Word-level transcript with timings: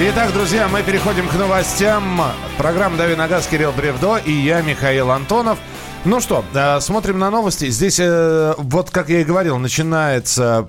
Итак, 0.00 0.32
друзья, 0.32 0.68
мы 0.68 0.84
переходим 0.84 1.26
к 1.26 1.34
новостям. 1.34 2.22
Программа 2.56 2.96
«Дави 2.96 3.16
на 3.16 3.26
газ» 3.26 3.48
Кирилл 3.48 3.72
Бревдо 3.72 4.16
и 4.18 4.30
я, 4.30 4.62
Михаил 4.62 5.10
Антонов. 5.10 5.58
Ну 6.04 6.20
что, 6.20 6.44
э, 6.54 6.78
смотрим 6.78 7.18
на 7.18 7.32
новости. 7.32 7.68
Здесь, 7.68 7.98
э, 7.98 8.54
вот 8.58 8.90
как 8.90 9.08
я 9.08 9.22
и 9.22 9.24
говорил, 9.24 9.58
начинается 9.58 10.68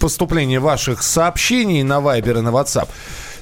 поступление 0.00 0.58
ваших 0.58 1.04
сообщений 1.04 1.84
на 1.84 2.00
Viber 2.00 2.40
и 2.40 2.40
на 2.40 2.48
WhatsApp. 2.48 2.88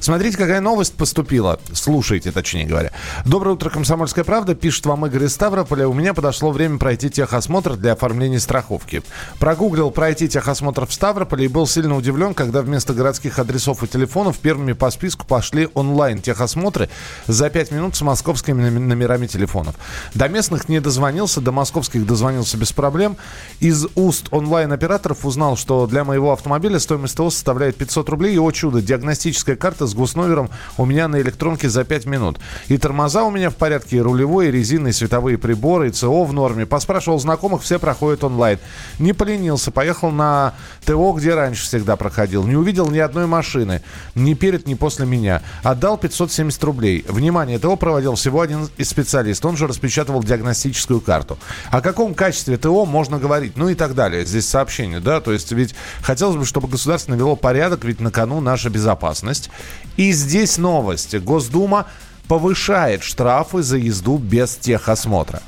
Смотрите, 0.00 0.36
какая 0.36 0.60
новость 0.60 0.94
поступила. 0.94 1.58
Слушайте, 1.72 2.32
точнее 2.32 2.66
говоря. 2.66 2.92
Доброе 3.24 3.52
утро, 3.52 3.70
Комсомольская 3.70 4.24
правда. 4.24 4.54
Пишет 4.54 4.86
вам 4.86 5.06
Игорь 5.06 5.24
из 5.24 5.34
Ставрополя. 5.34 5.88
У 5.88 5.92
меня 5.92 6.14
подошло 6.14 6.50
время 6.50 6.78
пройти 6.78 7.10
техосмотр 7.10 7.76
для 7.76 7.92
оформления 7.92 8.40
страховки. 8.40 9.02
Прогуглил 9.38 9.90
пройти 9.90 10.28
техосмотр 10.28 10.86
в 10.86 10.92
Ставрополе 10.92 11.46
и 11.46 11.48
был 11.48 11.66
сильно 11.66 11.96
удивлен, 11.96 12.34
когда 12.34 12.62
вместо 12.62 12.94
городских 12.94 13.38
адресов 13.38 13.82
и 13.82 13.86
телефонов 13.86 14.38
первыми 14.38 14.72
по 14.72 14.90
списку 14.90 15.26
пошли 15.26 15.68
онлайн 15.74 16.20
техосмотры 16.20 16.88
за 17.26 17.50
5 17.50 17.70
минут 17.72 17.96
с 17.96 18.02
московскими 18.02 18.68
номерами 18.68 19.26
телефонов. 19.26 19.74
До 20.14 20.28
местных 20.28 20.68
не 20.68 20.80
дозвонился, 20.80 21.40
до 21.40 21.52
московских 21.52 22.06
дозвонился 22.06 22.56
без 22.56 22.72
проблем. 22.72 23.16
Из 23.60 23.86
уст 23.94 24.28
онлайн-операторов 24.30 25.24
узнал, 25.24 25.56
что 25.56 25.86
для 25.86 26.04
моего 26.04 26.32
автомобиля 26.32 26.78
стоимость 26.78 27.16
ТО 27.16 27.30
составляет 27.30 27.76
500 27.76 28.08
рублей. 28.08 28.34
И, 28.34 28.38
о 28.38 28.50
чудо, 28.50 28.82
диагностическая 28.82 29.56
карта 29.56 29.85
с 29.86 29.94
госномером 29.94 30.50
у 30.76 30.84
меня 30.84 31.08
на 31.08 31.20
электронке 31.20 31.68
за 31.68 31.84
5 31.84 32.06
минут. 32.06 32.38
И 32.68 32.78
тормоза 32.78 33.24
у 33.24 33.30
меня 33.30 33.50
в 33.50 33.56
порядке, 33.56 33.96
и 33.96 34.00
рулевой, 34.00 34.48
и 34.48 34.50
резины, 34.50 34.88
и 34.88 34.92
световые 34.92 35.38
приборы, 35.38 35.88
и 35.88 35.90
ЦО 35.90 36.24
в 36.24 36.32
норме. 36.32 36.66
Поспрашивал 36.66 37.18
знакомых, 37.18 37.62
все 37.62 37.78
проходят 37.78 38.24
онлайн. 38.24 38.58
Не 38.98 39.12
поленился, 39.12 39.70
поехал 39.70 40.10
на 40.10 40.54
ТО, 40.84 41.12
где 41.12 41.34
раньше 41.34 41.64
всегда 41.64 41.96
проходил. 41.96 42.44
Не 42.44 42.56
увидел 42.56 42.90
ни 42.90 42.98
одной 42.98 43.26
машины, 43.26 43.82
ни 44.14 44.34
перед, 44.34 44.66
ни 44.66 44.74
после 44.74 45.06
меня. 45.06 45.42
Отдал 45.62 45.98
570 45.98 46.62
рублей. 46.64 47.04
Внимание, 47.08 47.58
ТО 47.58 47.76
проводил 47.76 48.14
всего 48.14 48.40
один 48.40 48.68
из 48.76 48.88
специалистов. 48.88 49.50
Он 49.50 49.56
же 49.56 49.66
распечатывал 49.66 50.22
диагностическую 50.22 51.00
карту. 51.00 51.38
О 51.70 51.80
каком 51.80 52.14
качестве 52.14 52.56
ТО 52.56 52.84
можно 52.84 53.18
говорить? 53.18 53.56
Ну 53.56 53.68
и 53.68 53.74
так 53.74 53.94
далее. 53.94 54.24
Здесь 54.24 54.48
сообщение, 54.48 55.00
да? 55.00 55.20
То 55.20 55.32
есть 55.32 55.52
ведь 55.52 55.74
хотелось 56.02 56.36
бы, 56.36 56.44
чтобы 56.44 56.68
государство 56.68 57.12
навело 57.12 57.36
порядок, 57.36 57.84
ведь 57.84 58.00
на 58.00 58.10
кону 58.10 58.40
наша 58.40 58.70
безопасность. 58.70 59.50
И 59.96 60.12
здесь 60.12 60.58
новость. 60.58 61.16
Госдума 61.18 61.86
повышает 62.28 63.02
штрафы 63.02 63.62
за 63.62 63.76
езду 63.76 64.18
без 64.18 64.56
техосмотра. 64.56 65.42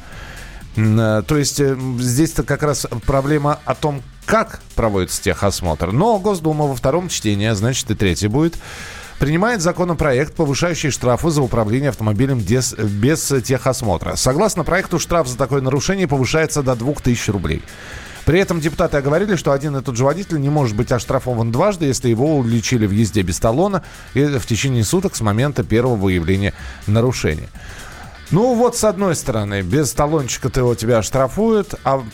Э, 0.76 1.22
то 1.26 1.36
есть 1.36 1.60
э, 1.60 1.76
здесь-то 1.98 2.42
как 2.42 2.62
раз 2.62 2.86
проблема 3.06 3.58
о 3.64 3.74
том, 3.74 4.02
как 4.26 4.60
проводится 4.74 5.22
техосмотр. 5.22 5.92
Но 5.92 6.18
Госдума 6.18 6.66
во 6.66 6.74
втором 6.74 7.08
чтении, 7.08 7.46
а 7.46 7.54
значит 7.54 7.90
и 7.90 7.94
третий 7.94 8.28
будет, 8.28 8.56
принимает 9.18 9.60
законопроект, 9.60 10.34
повышающий 10.34 10.90
штрафы 10.90 11.30
за 11.30 11.42
управление 11.42 11.90
автомобилем 11.90 12.38
без, 12.38 12.74
без 12.74 13.32
техосмотра. 13.44 14.16
Согласно 14.16 14.64
проекту, 14.64 14.98
штраф 14.98 15.26
за 15.28 15.36
такое 15.36 15.60
нарушение 15.60 16.06
повышается 16.06 16.62
до 16.62 16.76
2000 16.76 17.30
рублей. 17.30 17.62
При 18.28 18.40
этом 18.40 18.60
депутаты 18.60 18.98
оговорили, 18.98 19.36
что 19.36 19.52
один 19.52 19.74
и 19.78 19.82
тот 19.82 19.96
же 19.96 20.04
водитель 20.04 20.38
не 20.38 20.50
может 20.50 20.76
быть 20.76 20.92
оштрафован 20.92 21.50
дважды, 21.50 21.86
если 21.86 22.10
его 22.10 22.36
уличили 22.36 22.84
в 22.84 22.90
езде 22.90 23.22
без 23.22 23.38
талона 23.38 23.82
и 24.12 24.22
в 24.22 24.44
течение 24.44 24.84
суток 24.84 25.16
с 25.16 25.22
момента 25.22 25.64
первого 25.64 25.96
выявления 25.96 26.52
нарушения. 26.86 27.48
Ну 28.30 28.54
вот, 28.54 28.76
с 28.76 28.84
одной 28.84 29.16
стороны, 29.16 29.62
без 29.62 29.92
талончика 29.92 30.50
ты 30.50 30.60
его 30.60 30.74
тебя 30.74 30.98
оштрафуют, 30.98 31.76
а 31.84 32.04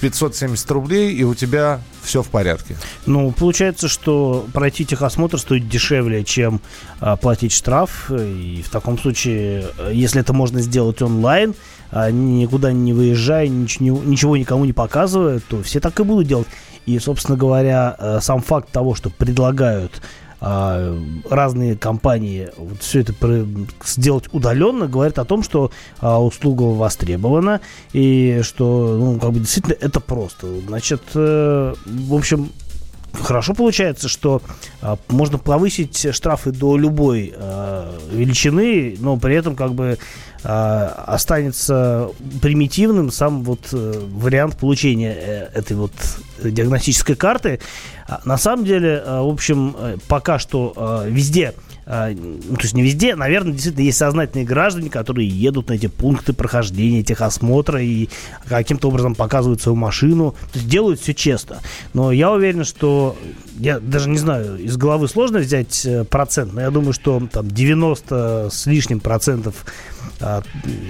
570 0.00 0.70
рублей, 0.70 1.12
и 1.12 1.24
у 1.24 1.34
тебя 1.34 1.82
все 2.02 2.22
в 2.22 2.28
порядке. 2.28 2.74
Ну, 3.04 3.30
получается, 3.32 3.88
что 3.88 4.46
пройти 4.54 4.86
техосмотр 4.86 5.38
стоит 5.38 5.68
дешевле, 5.68 6.24
чем 6.24 6.62
а, 7.00 7.16
платить 7.16 7.52
штраф. 7.52 8.10
И 8.10 8.64
в 8.66 8.70
таком 8.70 8.98
случае, 8.98 9.66
если 9.92 10.22
это 10.22 10.32
можно 10.32 10.62
сделать 10.62 11.02
онлайн, 11.02 11.54
никуда 11.92 12.72
не 12.72 12.92
выезжая, 12.92 13.48
ничего, 13.48 14.02
ничего 14.04 14.36
никому 14.36 14.64
не 14.64 14.72
показывая, 14.72 15.40
то 15.40 15.62
все 15.62 15.80
так 15.80 15.98
и 16.00 16.02
будут 16.02 16.26
делать. 16.26 16.48
И, 16.86 16.98
собственно 16.98 17.36
говоря, 17.36 17.96
э, 17.98 18.18
сам 18.20 18.40
факт 18.40 18.70
того, 18.70 18.94
что 18.94 19.10
предлагают 19.10 20.00
а, 20.40 20.96
разные 21.28 21.76
компании 21.76 22.48
вот 22.56 22.80
все 22.80 23.00
это 23.00 23.12
сделать 23.84 24.26
удаленно, 24.30 24.86
говорит 24.86 25.18
о 25.18 25.24
том, 25.24 25.42
что 25.42 25.72
а, 26.00 26.22
услуга 26.22 26.62
востребована 26.62 27.60
и 27.92 28.40
что, 28.44 28.96
ну, 28.98 29.18
как 29.18 29.32
бы 29.32 29.40
действительно 29.40 29.74
это 29.80 29.98
просто. 29.98 30.46
Значит, 30.60 31.02
э, 31.14 31.74
в 31.84 32.14
общем, 32.14 32.50
Хорошо 33.12 33.54
получается, 33.54 34.08
что 34.08 34.42
а, 34.80 34.98
можно 35.08 35.38
повысить 35.38 36.14
штрафы 36.14 36.52
до 36.52 36.76
любой 36.76 37.32
а, 37.34 37.98
величины, 38.12 38.96
но 39.00 39.16
при 39.16 39.34
этом 39.34 39.56
как 39.56 39.74
бы 39.74 39.98
а, 39.98 39.98
останется 40.42 42.10
примитивным 42.40 43.10
сам 43.10 43.42
вот 43.42 43.70
а, 43.72 44.08
вариант 44.12 44.56
получения 44.56 45.12
а, 45.12 45.50
этой 45.58 45.76
вот 45.76 45.92
диагностической 46.42 47.16
карты. 47.16 47.60
А, 48.06 48.20
на 48.24 48.38
самом 48.38 48.64
деле, 48.64 49.02
а, 49.04 49.22
в 49.22 49.28
общем, 49.28 49.74
э, 49.78 49.96
пока 50.08 50.38
что 50.38 50.72
а, 50.76 51.06
везде 51.06 51.48
а, 51.48 51.67
ну, 51.88 52.56
то 52.56 52.62
есть 52.62 52.74
не 52.74 52.82
везде, 52.82 53.16
наверное, 53.16 53.52
действительно 53.52 53.84
есть 53.84 53.96
сознательные 53.96 54.44
граждане, 54.44 54.90
которые 54.90 55.26
едут 55.26 55.68
на 55.68 55.72
эти 55.72 55.86
пункты 55.86 56.34
прохождения 56.34 57.02
техосмотра 57.02 57.80
и 57.80 58.10
каким-то 58.46 58.88
образом 58.88 59.14
показывают 59.14 59.62
свою 59.62 59.76
машину, 59.76 60.32
то 60.52 60.58
есть 60.58 60.68
делают 60.68 61.00
все 61.00 61.14
честно. 61.14 61.60
Но 61.94 62.12
я 62.12 62.30
уверен, 62.30 62.64
что, 62.64 63.16
я 63.58 63.80
даже 63.80 64.10
не 64.10 64.18
знаю, 64.18 64.58
из 64.58 64.76
головы 64.76 65.08
сложно 65.08 65.38
взять 65.38 65.86
э, 65.86 66.04
процент, 66.04 66.52
но 66.52 66.60
я 66.60 66.70
думаю, 66.70 66.92
что 66.92 67.26
там 67.32 67.50
90 67.50 68.50
с 68.50 68.66
лишним 68.66 69.00
процентов 69.00 69.64
а, 70.20 70.42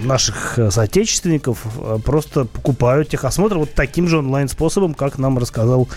наших 0.02 0.58
э, 0.58 0.70
соотечественников 0.72 1.64
просто 2.04 2.44
покупают 2.44 3.08
техосмотр 3.08 3.58
вот 3.58 3.72
таким 3.72 4.08
же 4.08 4.18
онлайн-способом, 4.18 4.94
как 4.94 5.18
нам 5.18 5.38
рассказал 5.38 5.88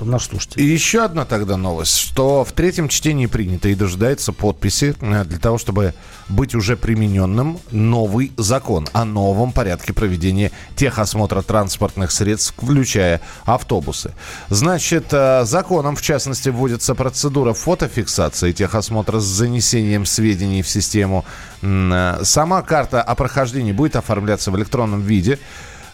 наш 0.00 0.26
слушатель. 0.26 0.60
И 0.60 0.64
еще 0.64 1.04
одна 1.04 1.24
тогда 1.24 1.56
новость, 1.56 1.96
что 1.96 2.44
в 2.44 2.52
третьем 2.52 2.88
чтении 2.88 3.26
принято 3.26 3.68
и 3.68 3.74
дожидается 3.74 4.32
подписи 4.32 4.94
э, 5.00 5.24
для 5.24 5.38
того, 5.38 5.58
чтобы 5.58 5.94
быть 6.28 6.54
уже 6.54 6.76
примененным 6.76 7.58
новый 7.70 8.32
закон 8.36 8.88
о 8.92 9.04
новом 9.04 9.52
порядке 9.52 9.92
проведения 9.92 10.50
техосмотра 10.76 11.42
транспортных 11.42 12.10
средств, 12.10 12.54
включая 12.56 13.20
автобусы. 13.44 14.14
Значит, 14.48 15.06
э, 15.12 15.44
законом, 15.44 15.96
в 15.96 16.02
частности, 16.02 16.48
вводится 16.48 16.94
процедура 16.94 17.52
фотофиксации 17.52 18.52
техосмотра 18.52 19.20
с 19.20 19.24
занесением 19.24 20.06
сведений 20.06 20.62
в 20.62 20.68
систему. 20.68 21.24
Э, 21.62 22.20
сама 22.22 22.62
карта 22.62 23.02
о 23.02 23.14
прохождении 23.14 23.72
будет 23.72 23.96
оформляться 23.96 24.50
в 24.50 24.56
электронном 24.56 25.02
виде 25.02 25.38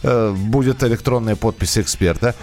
будет 0.02 0.82
электронная 0.82 1.36
подпись 1.36 1.76
эксперта. 1.76 2.34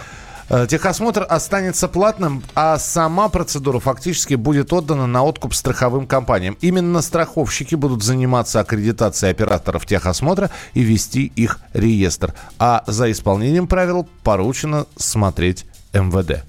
Э, 0.50 0.66
техосмотр 0.68 1.26
останется 1.28 1.88
платным, 1.88 2.42
а 2.54 2.78
сама 2.78 3.28
процедура 3.28 3.80
фактически 3.80 4.34
будет 4.34 4.72
отдана 4.72 5.06
на 5.06 5.22
откуп 5.22 5.54
страховым 5.54 6.06
компаниям. 6.06 6.56
Именно 6.60 7.02
страховщики 7.02 7.74
будут 7.74 8.02
заниматься 8.02 8.60
аккредитацией 8.60 9.32
операторов 9.32 9.84
техосмотра 9.84 10.50
и 10.72 10.82
вести 10.82 11.26
их 11.36 11.60
реестр. 11.74 12.34
А 12.58 12.82
за 12.86 13.10
исполнением 13.10 13.66
правил 13.66 14.08
поручено 14.22 14.86
смотреть 14.96 15.66
МВД. 15.92 16.47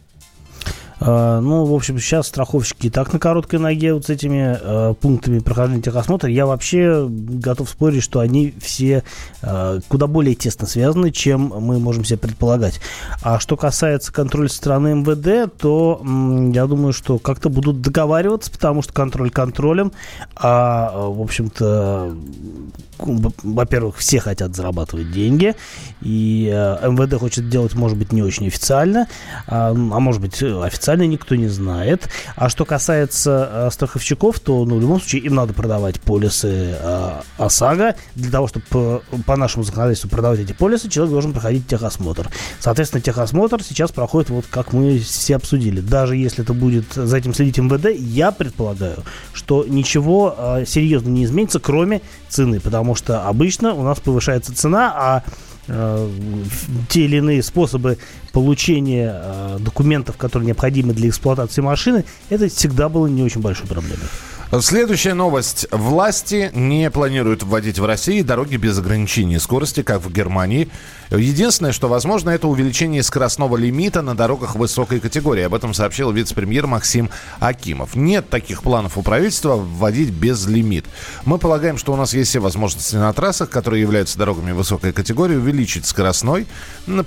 А, 1.00 1.40
ну, 1.40 1.66
в 1.66 1.74
общем, 1.74 1.98
сейчас 2.00 2.28
страховщики 2.28 2.88
и 2.88 2.90
так 2.90 3.14
на 3.14 3.20
короткой 3.20 3.60
ноге 3.60 3.94
вот 3.94 4.06
с 4.06 4.10
этими 4.10 4.58
э, 4.60 4.94
пунктами 5.00 5.40
прохождения 5.40 5.82
техосмотра. 5.82 6.30
Я 6.30 6.46
вообще 6.46 7.08
готов 7.10 7.70
спорить, 7.70 8.04
что 8.04 8.20
они 8.20 8.54
все 8.60 9.04
э, 9.42 9.80
куда 9.88 10.08
более 10.08 10.36
тесно 10.36 10.68
связаны, 10.68 11.12
чем 11.12 11.54
мы 11.56 11.80
можем 11.80 12.04
себе 12.04 12.18
предполагать. 12.18 12.82
А 13.22 13.40
что 13.40 13.56
касается 13.56 14.12
контроля 14.12 14.50
стороны 14.50 14.96
МВД, 14.96 15.52
то 15.58 16.02
м, 16.04 16.52
я 16.52 16.66
думаю, 16.68 16.94
что 16.94 17.18
как-то 17.18 17.50
будут 17.50 17.81
договариваться, 17.81 18.52
потому 18.52 18.81
что 18.81 18.94
контроль 18.94 19.31
контролем, 19.31 19.92
а, 20.36 21.07
в 21.10 21.22
общем-то, 21.22 22.16
во-первых, 23.06 23.98
все 23.98 24.19
хотят 24.19 24.56
зарабатывать 24.56 25.12
деньги, 25.12 25.56
и 26.01 26.50
э, 26.51 26.90
МВД 26.90 27.16
хочет 27.16 27.50
делать, 27.50 27.74
может 27.74 27.98
быть, 27.98 28.12
не 28.12 28.22
очень 28.22 28.48
официально, 28.48 29.07
а, 29.48 29.72
а 29.72 29.74
может 29.74 30.22
быть, 30.22 30.42
официально 30.42 31.04
никто 31.04 31.36
не 31.36 31.48
знает. 31.48 32.10
А 32.36 32.50
что 32.50 32.66
касается 32.66 33.50
э, 33.51 33.69
страховщиков, 33.72 34.40
то, 34.40 34.66
ну, 34.66 34.78
в 34.78 34.81
любом 34.81 35.00
случае, 35.00 35.24
им 35.24 35.36
надо 35.36 35.54
продавать 35.54 36.00
полисы 36.01 36.78
э, 36.80 37.22
ОСАГО. 37.38 37.96
Для 38.16 38.31
того, 38.31 38.48
чтобы 38.48 38.66
по, 38.69 39.02
по 39.25 39.36
нашему 39.36 39.63
законодательству 39.63 40.10
продавать 40.10 40.40
эти 40.40 40.54
полисы, 40.54 40.90
человек 40.90 41.12
должен 41.12 41.34
проходить 41.34 41.68
техосмотр. 41.68 42.30
Соответственно, 42.60 43.02
техосмотр 43.02 43.63
сейчас 43.63 43.92
проходит, 43.92 44.30
вот 44.30 44.45
как 44.50 44.74
мы 44.74 45.00
все 45.00 45.36
обсудили. 45.36 45.81
Даже 45.81 46.16
если 46.16 46.44
это 46.44 46.54
будет 46.54 46.94
за 46.94 47.18
этим 47.18 47.34
следить 47.34 47.57
МВД, 47.57 47.90
я 47.98 48.31
предполагаю, 48.31 49.04
что 49.34 49.66
ничего 49.68 50.36
э, 50.38 50.66
серьезно 50.66 51.10
не 51.10 51.25
изменится, 51.25 51.60
кроме 51.60 52.02
цены, 52.30 52.60
потому 52.60 52.88
потому 52.89 52.95
что 52.95 53.27
обычно 53.27 53.74
у 53.74 53.83
нас 53.83 54.00
повышается 54.00 54.56
цена, 54.56 54.91
а 54.95 55.24
те 56.89 57.06
или 57.06 57.18
иные 57.18 57.44
способы 57.44 57.98
получения 58.31 59.13
э, 59.13 59.57
документов, 59.60 60.18
которые 60.18 60.48
необходимы 60.48 60.94
для 60.94 61.10
эксплуатации 61.10 61.62
машины, 61.62 62.06
это 62.30 62.48
всегда 62.48 62.89
было 62.89 63.07
не 63.07 63.24
очень 63.24 63.42
большой 63.42 63.68
проблемой. 63.68 64.07
Следующая 64.62 65.13
новость. 65.13 65.68
Власти 65.69 66.50
не 66.56 66.89
планируют 66.89 67.44
вводить 67.44 67.77
в 67.77 67.86
России 67.86 68.24
дороги 68.24 68.56
без 68.56 68.80
ограничения 68.80 69.39
скорости, 69.39 69.83
как 69.83 70.01
в 70.01 70.12
Германии. 70.12 70.69
Единственное, 71.12 71.71
что 71.71 71.88
возможно, 71.88 72.31
это 72.31 72.48
увеличение 72.48 73.04
скоростного 73.04 73.57
лимита 73.57 74.01
на 74.01 74.16
дорогах 74.16 74.56
высокой 74.56 75.00
категории. 75.00 75.44
Об 75.44 75.54
этом 75.54 75.75
сообщил 75.75 76.12
вице-премьер 76.12 76.66
Максим 76.66 77.12
Акимов. 77.39 77.95
Нет 77.95 78.30
таких 78.30 78.63
планов 78.63 78.98
у 78.98 79.04
правительства 79.04 79.56
вводить 79.56 80.10
безлимит. 80.10 80.86
Мы 81.25 81.38
полагаем, 81.38 81.77
что 81.77 81.94
у 81.94 81.95
нас 81.95 82.16
есть 82.16 82.31
все 82.31 82.39
возможности 82.39 82.95
на 82.95 83.13
трассах, 83.13 83.51
которые 83.51 83.81
являются 83.81 84.18
дорогами 84.18 84.51
высокой 84.51 84.94
категории, 84.94 85.36
увеличить 85.36 85.58
скоростной 85.65 86.47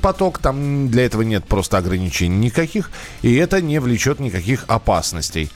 поток. 0.00 0.38
Там 0.38 0.88
для 0.88 1.06
этого 1.06 1.22
нет 1.22 1.44
просто 1.44 1.78
ограничений 1.78 2.36
никаких. 2.36 2.90
И 3.22 3.34
это 3.34 3.60
не 3.60 3.80
влечет 3.80 4.20
никаких 4.20 4.64
опасностей. 4.68 5.50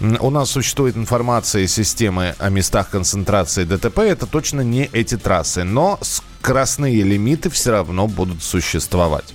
У 0.00 0.30
нас 0.30 0.50
существует 0.50 0.96
информация 0.96 1.66
системы 1.66 2.34
о 2.38 2.48
местах 2.48 2.90
концентрации 2.90 3.64
ДТП. 3.64 3.98
Это 3.98 4.26
точно 4.26 4.60
не 4.62 4.88
эти 4.92 5.16
трассы. 5.16 5.64
Но 5.64 5.98
скоростные 6.02 7.02
лимиты 7.02 7.50
все 7.50 7.70
равно 7.70 8.06
будут 8.06 8.42
существовать. 8.42 9.34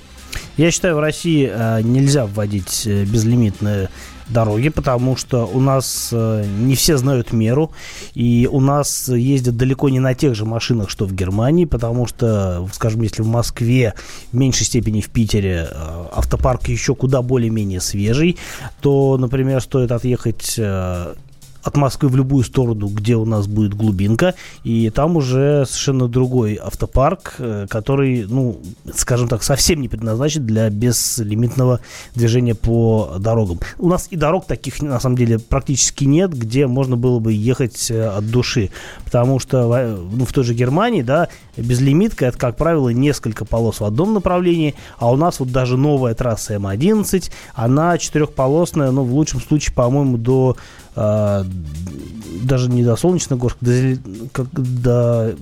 Я 0.58 0.72
считаю, 0.72 0.96
в 0.96 1.00
России 1.00 1.48
э, 1.54 1.82
нельзя 1.84 2.26
вводить 2.26 2.88
э, 2.88 3.04
безлимитные 3.04 3.90
дороги, 4.28 4.70
потому 4.70 5.16
что 5.16 5.46
у 5.46 5.60
нас 5.60 6.10
э, 6.12 6.46
не 6.60 6.74
все 6.74 6.98
знают 6.98 7.32
меру, 7.32 7.72
и 8.16 8.50
у 8.52 8.60
нас 8.60 9.08
ездят 9.08 9.56
далеко 9.56 9.90
не 9.90 10.00
на 10.00 10.16
тех 10.16 10.34
же 10.34 10.46
машинах, 10.46 10.90
что 10.90 11.06
в 11.06 11.14
Германии, 11.14 11.66
потому 11.66 12.08
что, 12.08 12.68
скажем, 12.74 13.04
если 13.04 13.22
в 13.22 13.28
Москве, 13.28 13.94
в 14.32 14.36
меньшей 14.36 14.66
степени 14.66 15.02
в 15.02 15.10
Питере 15.10 15.70
автопарк 16.12 16.68
еще 16.70 16.96
куда 16.96 17.22
более-менее 17.22 17.80
свежий, 17.80 18.38
то, 18.82 19.16
например, 19.20 19.62
стоит 19.62 19.92
отъехать 19.92 20.60
от 21.68 21.76
Москвы 21.76 22.10
в 22.10 22.16
любую 22.16 22.44
сторону, 22.44 22.88
где 22.88 23.16
у 23.16 23.26
нас 23.26 23.46
будет 23.46 23.74
глубинка, 23.74 24.36
и 24.64 24.90
там 24.90 25.18
уже 25.18 25.66
совершенно 25.66 26.08
другой 26.08 26.56
автопарк, 26.56 27.36
э, 27.40 27.68
который, 27.70 28.26
ну, 28.26 28.62
скажем 28.96 29.28
так, 29.28 29.44
совсем 29.44 29.82
не 29.82 29.90
предназначен 29.90 30.46
для 30.46 30.70
безлимитного 30.70 31.82
движения 32.16 32.56
по 32.56 33.16
дорогам. 33.20 33.60
У 33.78 33.90
нас 33.90 34.08
и 34.10 34.16
дорог 34.16 34.46
таких, 34.46 34.82
на 34.82 35.00
самом 35.00 35.18
деле, 35.18 35.40
практически 35.40 36.06
нет, 36.06 36.34
где 36.34 36.68
можно 36.68 36.96
было 36.96 37.20
бы 37.20 37.34
ехать 37.34 37.92
э, 37.92 38.08
от 38.08 38.32
души, 38.32 38.70
потому 39.04 39.40
что 39.40 39.98
ну, 40.12 40.26
в 40.26 40.32
той 40.32 40.46
же 40.46 40.54
Германии, 40.54 41.02
да, 41.02 41.28
безлимитка, 41.58 42.28
это, 42.28 42.38
как 42.38 42.56
правило, 42.56 42.90
несколько 42.90 43.44
полос 43.44 43.82
в 43.82 43.84
одном 43.84 44.14
направлении, 44.14 44.74
а 45.00 45.12
у 45.12 45.18
нас 45.18 45.40
вот 45.42 45.52
даже 45.52 45.76
новая 45.76 46.14
трасса 46.14 46.56
М11, 46.56 47.30
она 47.54 47.98
четырехполосная, 47.98 48.92
ну, 48.92 49.04
в 49.04 49.14
лучшем 49.14 49.42
случае, 49.42 49.76
по-моему, 49.76 50.18
до 50.18 50.56
даже 50.98 52.70
не 52.70 52.84
до 52.84 52.96
Солнечногорска, 52.96 53.60
до, 53.62 54.00
как, 54.32 54.48
до 54.52 55.36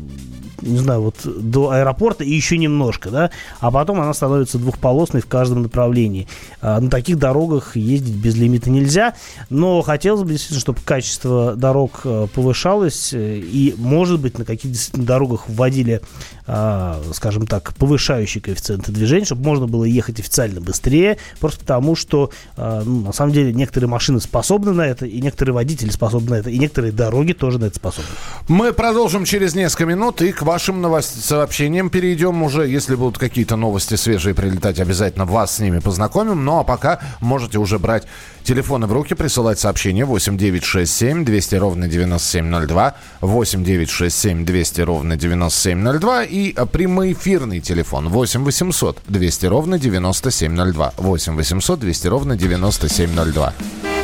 не 0.62 0.78
знаю, 0.78 1.02
вот 1.02 1.16
до 1.25 1.72
аэропорта 1.72 2.24
и 2.24 2.34
еще 2.34 2.57
немножко, 2.57 3.10
да, 3.10 3.31
а 3.60 3.72
потом 3.72 4.02
она 4.02 4.13
становится 4.13 4.57
двухполосной 4.57 5.22
в 5.22 5.28
каждом 5.28 5.63
направлении. 5.63 6.28
А, 6.62 6.80
на 6.80 6.90
таких 6.90 7.18
дорогах 7.18 7.75
ездить 7.75 8.16
без 8.16 8.36
лимита 8.36 8.69
нельзя, 8.69 9.16
но 9.50 9.81
хотелось 9.81 10.24
бы 10.24 10.30
действительно, 10.31 10.62
чтобы 10.62 10.80
качество 10.84 11.56
дорог 11.56 12.02
э, 12.04 12.28
повышалось, 12.34 13.13
э, 13.13 13.38
и, 13.38 13.75
может 13.78 14.19
быть, 14.19 14.38
на 14.38 14.46
каких 14.46 14.72
действительно 14.72 15.06
дорогах 15.06 15.48
вводили, 15.48 16.02
а, 16.48 17.01
скажем 17.13 17.48
так, 17.48 17.74
повышающие 17.75 18.42
коэффициенты 18.42 18.92
движения, 18.92 19.25
чтобы 19.25 19.44
можно 19.44 19.68
было 19.68 19.84
ехать 19.84 20.19
официально 20.19 20.62
быстрее, 20.62 21.18
просто 21.40 21.60
потому 21.60 21.96
что, 21.96 22.31
а, 22.58 22.84
ну, 22.86 23.01
на 23.01 23.13
самом 23.13 23.34
деле, 23.34 23.54
некоторые 23.54 23.90
машины 23.90 24.19
способны 24.19 24.72
на 24.72 24.81
это, 24.81 25.06
и 25.06 25.22
некоторые 25.22 25.54
водители 25.54 25.90
способны 25.90 26.31
на 26.31 26.36
это, 26.36 26.50
и 26.50 26.58
некоторые 26.58 26.92
дороги 26.92 27.34
тоже 27.34 27.60
на 27.60 27.66
это 27.66 27.75
способны. 27.75 28.10
Мы 28.48 28.74
продолжим 28.74 29.25
через 29.25 29.56
несколько 29.56 29.86
минут, 29.86 30.22
и 30.22 30.31
к 30.31 30.44
вашим 30.46 30.82
новостям, 30.82 31.22
сообщениям 31.22 31.90
перейдем 31.90 32.42
уже. 32.44 32.68
Если 32.68 32.96
будут 32.96 33.18
какие-то 33.18 33.56
новости 33.58 33.96
свежие 33.96 34.34
прилетать, 34.34 34.80
обязательно 34.80 35.26
вас 35.26 35.56
с 35.56 35.60
ними 35.60 35.80
познакомим. 35.80 36.46
Ну 36.46 36.60
а 36.60 36.64
пока 36.64 37.00
можете 37.20 37.58
уже 37.58 37.80
брать 37.80 38.04
телефоны 38.44 38.88
в 38.88 38.94
руки, 38.94 39.16
присылать 39.16 39.60
сообщения 39.60 40.06
8967 40.06 41.26
200 41.26 41.56
ровно 41.56 41.88
9702, 41.88 42.96
8967 43.22 44.46
200 44.46 44.82
ровно 44.82 45.18
9702 45.18 46.24
и 46.24 46.54
а, 46.54 46.66
прямоэфирный 46.66 47.60
телефон 47.60 48.10
8 48.10 48.44
800 48.44 49.02
200 49.08 49.46
ровно 49.48 49.80
9702, 49.80 50.94
8 50.98 51.36
800 51.36 51.80
200 51.80 52.08
ровно 52.08 52.38
9702. 52.38 53.95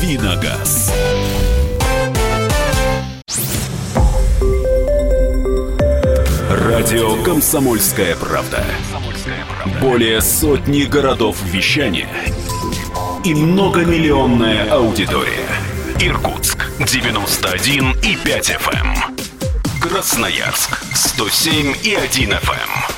Давиногаз. 0.00 0.92
Радио 6.48 7.20
Комсомольская 7.24 8.14
правда". 8.14 8.64
Более 9.80 10.20
сотни 10.20 10.82
городов 10.84 11.42
вещания 11.42 12.08
и 13.24 13.34
многомиллионная 13.34 14.70
аудитория. 14.70 15.48
Иркутск 16.00 16.70
91 16.78 17.96
и 18.02 18.16
5 18.16 18.50
FM. 18.50 18.74
Эм. 18.74 19.16
Красноярск 19.80 20.78
107 20.94 21.74
и 21.82 21.94
1 21.94 22.32
FM. 22.34 22.97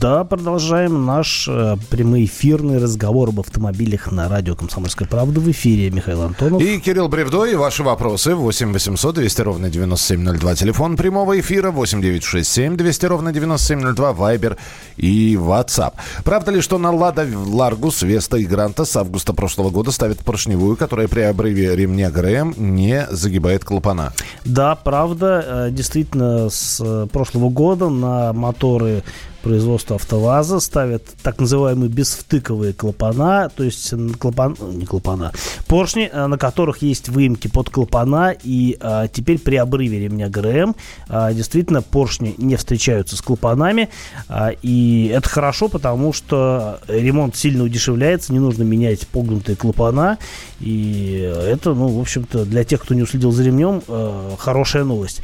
Да, 0.00 0.24
продолжаем 0.24 1.04
наш 1.04 1.46
э, 1.46 1.76
прямоэфирный 1.90 2.78
разговор 2.78 3.28
об 3.28 3.40
автомобилях 3.40 4.10
на 4.10 4.30
радио 4.30 4.56
«Комсомольская 4.56 5.06
правда» 5.06 5.40
в 5.40 5.50
эфире. 5.50 5.90
Михаил 5.90 6.22
Антонов. 6.22 6.62
И 6.62 6.80
Кирилл 6.80 7.08
Бревдо, 7.08 7.44
и 7.44 7.54
ваши 7.54 7.82
вопросы 7.82 8.34
8 8.34 8.72
800 8.72 9.16
200 9.16 9.42
ровно 9.42 9.68
9702. 9.68 10.54
Телефон 10.54 10.96
прямого 10.96 11.38
эфира 11.38 11.70
8 11.70 12.00
967 12.00 12.78
200 12.78 13.06
ровно 13.06 13.30
9702. 13.30 14.12
Вайбер 14.14 14.56
и 14.96 15.34
WhatsApp. 15.34 15.92
Правда 16.24 16.50
ли, 16.50 16.62
что 16.62 16.78
на 16.78 16.92
Лада 16.92 17.28
Ларгус, 17.30 18.00
Веста 18.00 18.38
и 18.38 18.46
Гранта 18.46 18.86
с 18.86 18.96
августа 18.96 19.34
прошлого 19.34 19.68
года 19.68 19.90
ставят 19.90 20.20
поршневую, 20.20 20.78
которая 20.78 21.08
при 21.08 21.20
обрыве 21.20 21.76
ремня 21.76 22.10
ГРМ 22.10 22.54
не 22.56 23.06
загибает 23.10 23.66
клапана? 23.66 24.14
Да, 24.46 24.76
правда. 24.76 25.44
Э, 25.46 25.70
действительно, 25.70 26.48
с 26.48 26.80
э, 26.82 27.06
прошлого 27.12 27.50
года 27.50 27.90
на 27.90 28.32
моторы 28.32 29.02
производства 29.40 29.96
АвтоВАЗа 29.96 30.60
ставят 30.60 31.04
так 31.22 31.38
называемые 31.40 31.90
безвтыковые 31.90 32.72
клапана, 32.72 33.50
то 33.54 33.64
есть 33.64 33.92
клапан, 34.18 34.56
не 34.60 34.86
клапана, 34.86 35.32
поршни, 35.66 36.10
э, 36.12 36.26
на 36.26 36.38
которых 36.38 36.82
есть 36.82 37.08
выемки 37.08 37.48
под 37.48 37.70
клапана, 37.70 38.34
и 38.42 38.76
а, 38.80 39.08
теперь 39.08 39.38
при 39.38 39.56
обрыве 39.56 40.00
ремня 40.00 40.28
ГРМ 40.28 40.74
а, 41.08 41.32
действительно 41.32 41.82
поршни 41.82 42.34
не 42.38 42.56
встречаются 42.56 43.16
с 43.16 43.22
клапанами, 43.22 43.88
а, 44.28 44.50
и 44.62 45.10
это 45.14 45.28
хорошо, 45.28 45.68
потому 45.68 46.12
что 46.12 46.80
ремонт 46.88 47.36
сильно 47.36 47.64
удешевляется, 47.64 48.32
не 48.32 48.38
нужно 48.38 48.62
менять 48.62 49.06
погнутые 49.08 49.56
клапана, 49.56 50.18
и 50.60 51.32
это, 51.46 51.74
ну, 51.74 51.88
в 51.88 52.00
общем-то, 52.00 52.44
для 52.44 52.64
тех, 52.64 52.82
кто 52.82 52.94
не 52.94 53.02
уследил 53.02 53.32
за 53.32 53.44
ремнем, 53.44 53.82
а, 53.88 54.34
хорошая 54.38 54.84
новость. 54.84 55.22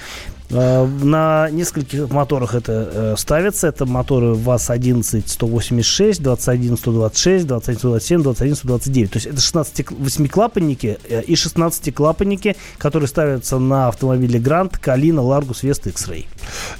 Э, 0.51 0.87
на 0.87 1.49
нескольких 1.51 2.09
моторах 2.11 2.55
это 2.55 2.91
э, 2.93 3.15
ставится. 3.17 3.67
Это 3.67 3.85
моторы 3.87 4.35
ВАЗ-11-186, 4.35 6.23
21-126, 6.23 7.47
21-127, 7.47 8.23
21-129. 8.23 9.09
То 9.09 9.17
есть 9.17 9.27
это 9.27 9.41
16 9.41 9.81
8-клапанники 9.81 10.99
э, 11.09 11.23
и 11.23 11.35
16-клапанники, 11.35 12.57
которые 12.79 13.09
ставятся 13.09 13.59
на 13.59 13.89
автомобиле 13.89 14.39
Грант, 14.39 14.79
Калина, 14.79 15.23
Ларгус, 15.23 15.63
Веста, 15.63 15.89
X-Ray. 15.91 16.27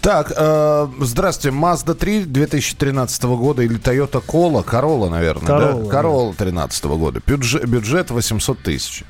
Так, 0.01 0.33
э, 0.37 0.89
здравствуйте. 1.01 1.57
Mazda 1.57 1.95
3 1.95 2.25
2013 2.25 3.23
года 3.25 3.63
или 3.63 3.79
Toyota 3.79 4.23
Corolla, 4.25 4.65
Corolla, 4.65 5.11
наверное, 5.11 5.49
Corolla, 5.49 5.91
да? 5.91 6.01
Corolla 6.01 6.37
2013 6.37 6.85
года. 6.85 7.21
Бюджет, 7.27 7.69
бюджет 7.69 8.11
800 8.11 8.59
тысяч. 8.63 9.05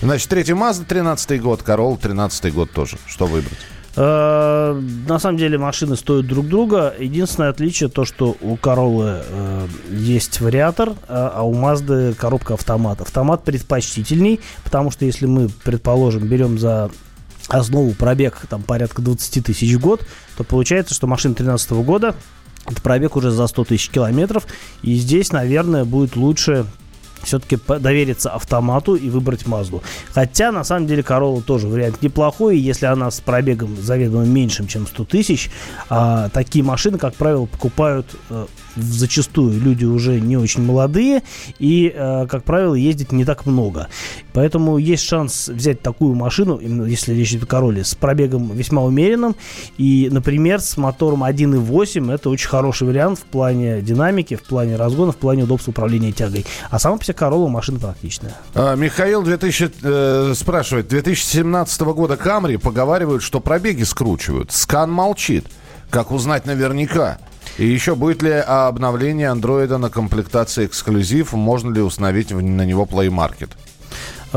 Значит, 0.00 0.28
третий 0.28 0.52
Mazda 0.52 0.84
13 0.84 1.42
год, 1.42 1.62
Corolla 1.66 1.98
13 2.00 2.54
год 2.54 2.70
тоже. 2.70 2.98
Что 3.06 3.26
выбрать? 3.26 3.58
Э, 3.96 4.80
на 5.08 5.18
самом 5.18 5.38
деле 5.38 5.58
машины 5.58 5.96
стоят 5.96 6.26
друг 6.26 6.48
друга. 6.48 6.94
Единственное 6.98 7.48
отличие 7.48 7.88
то, 7.88 8.04
что 8.04 8.36
у 8.40 8.56
Королы 8.56 9.22
э, 9.26 9.66
есть 9.90 10.40
вариатор, 10.40 10.92
а, 11.08 11.32
а 11.36 11.42
у 11.42 11.54
Мазды 11.54 12.12
коробка 12.14 12.54
автомат. 12.54 13.00
Автомат 13.00 13.44
предпочтительней, 13.44 14.40
потому 14.64 14.90
что 14.90 15.06
если 15.06 15.26
мы, 15.26 15.48
предположим, 15.64 16.28
берем 16.28 16.58
за 16.58 16.90
основу 17.48 17.92
пробег 17.92 18.44
там 18.48 18.62
порядка 18.62 19.00
20 19.00 19.44
тысяч 19.44 19.74
в 19.74 19.80
год, 19.80 20.06
то 20.36 20.44
получается, 20.44 20.94
что 20.94 21.06
машина 21.06 21.34
2013 21.34 21.70
года 21.86 22.14
это 22.66 22.82
пробег 22.82 23.16
уже 23.16 23.30
за 23.30 23.46
100 23.46 23.64
тысяч 23.64 23.88
километров. 23.88 24.46
И 24.82 24.96
здесь, 24.96 25.32
наверное, 25.32 25.84
будет 25.84 26.16
лучше 26.16 26.66
все-таки 27.26 27.58
довериться 27.78 28.30
автомату 28.30 28.94
и 28.94 29.10
выбрать 29.10 29.46
Мазду. 29.46 29.82
Хотя, 30.12 30.52
на 30.52 30.64
самом 30.64 30.86
деле, 30.86 31.02
Corolla 31.02 31.42
тоже 31.42 31.68
вариант 31.68 32.00
неплохой. 32.02 32.58
Если 32.58 32.86
она 32.86 33.10
с 33.10 33.20
пробегом 33.20 33.76
заведомо 33.76 34.24
меньшим, 34.24 34.66
чем 34.66 34.86
100 34.86 35.04
тысяч, 35.04 35.50
а, 35.88 36.28
такие 36.30 36.64
машины, 36.64 36.98
как 36.98 37.14
правило, 37.14 37.46
покупают 37.46 38.06
а, 38.30 38.46
зачастую 38.76 39.60
люди 39.60 39.84
уже 39.84 40.20
не 40.20 40.36
очень 40.36 40.62
молодые 40.62 41.22
и, 41.58 41.92
а, 41.94 42.26
как 42.26 42.44
правило, 42.44 42.74
ездить 42.74 43.12
не 43.12 43.24
так 43.24 43.46
много. 43.46 43.88
Поэтому 44.32 44.78
есть 44.78 45.04
шанс 45.04 45.48
взять 45.48 45.82
такую 45.82 46.14
машину, 46.14 46.58
если 46.58 47.14
речь 47.14 47.32
идет 47.32 47.44
о 47.44 47.46
Короле, 47.46 47.84
с 47.84 47.94
пробегом 47.94 48.52
весьма 48.52 48.82
умеренным. 48.82 49.34
И, 49.78 50.08
например, 50.10 50.60
с 50.60 50.76
мотором 50.76 51.24
1.8 51.24 52.12
это 52.12 52.28
очень 52.28 52.48
хороший 52.48 52.86
вариант 52.86 53.18
в 53.18 53.22
плане 53.22 53.80
динамики, 53.80 54.36
в 54.36 54.42
плане 54.42 54.76
разгона, 54.76 55.12
в 55.12 55.16
плане 55.16 55.44
удобства 55.44 55.70
управления 55.70 56.12
тягой. 56.12 56.44
А 56.70 56.78
сама 56.78 56.98
по 56.98 57.04
себе 57.04 57.14
Королла 57.14 57.48
машина 57.48 57.78
практичная. 57.78 58.34
А, 58.54 58.74
Михаил 58.74 59.22
2000, 59.22 59.70
э, 59.82 60.34
спрашивает, 60.36 60.88
2017 60.88 61.80
года 61.94 62.16
Камри 62.16 62.56
поговаривают, 62.56 63.22
что 63.22 63.40
пробеги 63.40 63.84
скручивают. 63.84 64.52
Скан 64.52 64.90
молчит. 64.90 65.46
Как 65.90 66.10
узнать 66.10 66.46
наверняка? 66.46 67.18
И 67.58 67.66
еще 67.66 67.94
будет 67.94 68.22
ли 68.22 68.32
обновление 68.32 69.28
андроида 69.30 69.78
на 69.78 69.88
комплектации 69.88 70.66
эксклюзив? 70.66 71.32
Можно 71.32 71.72
ли 71.72 71.80
установить 71.80 72.30
на 72.30 72.66
него 72.66 72.84
Play 72.84 73.08
Market? 73.08 73.50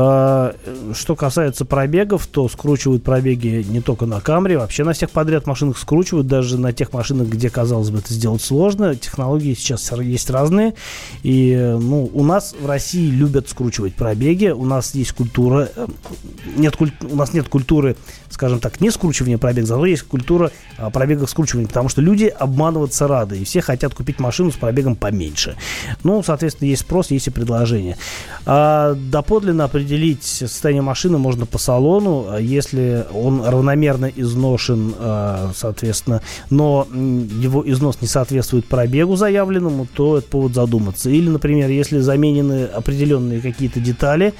А, 0.02 0.54
что 0.94 1.14
касается 1.14 1.66
пробегов, 1.66 2.26
то 2.26 2.48
скручивают 2.48 3.04
пробеги 3.04 3.66
не 3.68 3.82
только 3.82 4.06
на 4.06 4.22
Камри, 4.22 4.56
вообще 4.56 4.82
на 4.82 4.94
всех 4.94 5.10
подряд 5.10 5.46
машинах 5.46 5.76
скручивают, 5.76 6.26
даже 6.26 6.56
на 6.56 6.72
тех 6.72 6.94
машинах, 6.94 7.28
где, 7.28 7.50
казалось 7.50 7.90
бы, 7.90 7.98
это 7.98 8.14
сделать 8.14 8.40
сложно. 8.40 8.96
Технологии 8.96 9.52
сейчас 9.52 9.92
есть 9.92 10.30
разные. 10.30 10.72
И 11.22 11.54
ну, 11.54 12.10
у 12.14 12.24
нас 12.24 12.54
в 12.58 12.66
России 12.66 13.10
любят 13.10 13.50
скручивать 13.50 13.94
пробеги. 13.94 14.46
У 14.46 14.64
нас 14.64 14.94
есть 14.94 15.12
культура, 15.12 15.68
э, 15.76 15.86
нет, 16.56 16.76
у 16.80 17.16
нас 17.16 17.34
нет 17.34 17.50
культуры, 17.50 17.94
скажем 18.30 18.58
так, 18.58 18.80
не 18.80 18.90
скручивания 18.90 19.36
пробега, 19.36 19.66
зато 19.66 19.84
есть 19.84 20.04
культура 20.04 20.50
а, 20.78 20.88
пробега 20.88 21.26
скручивания, 21.26 21.68
потому 21.68 21.90
что 21.90 22.00
люди 22.00 22.24
обманываться 22.24 23.06
рады, 23.06 23.38
и 23.38 23.44
все 23.44 23.60
хотят 23.60 23.94
купить 23.94 24.18
машину 24.18 24.50
с 24.50 24.54
пробегом 24.56 24.96
поменьше. 24.96 25.56
Ну, 26.04 26.22
соответственно, 26.22 26.68
есть 26.68 26.82
спрос, 26.82 27.10
есть 27.10 27.26
и 27.26 27.30
предложение. 27.30 27.98
А 28.46 28.94
доподлинно 28.94 29.64
определить 29.64 29.89
состояние 30.20 30.82
машины 30.82 31.18
можно 31.18 31.46
по 31.46 31.58
салону, 31.58 32.26
а 32.30 32.38
если 32.38 33.06
он 33.12 33.44
равномерно 33.44 34.06
изношен, 34.06 34.94
а, 34.98 35.52
соответственно, 35.54 36.22
но 36.50 36.86
его 36.92 37.62
износ 37.70 38.00
не 38.00 38.08
соответствует 38.08 38.66
пробегу 38.66 39.16
заявленному, 39.16 39.86
то 39.86 40.18
это 40.18 40.28
повод 40.28 40.54
задуматься. 40.54 41.10
Или, 41.10 41.28
например, 41.28 41.70
если 41.70 42.00
заменены 42.00 42.64
определенные 42.64 43.40
какие-то 43.40 43.80
детали, 43.80 44.34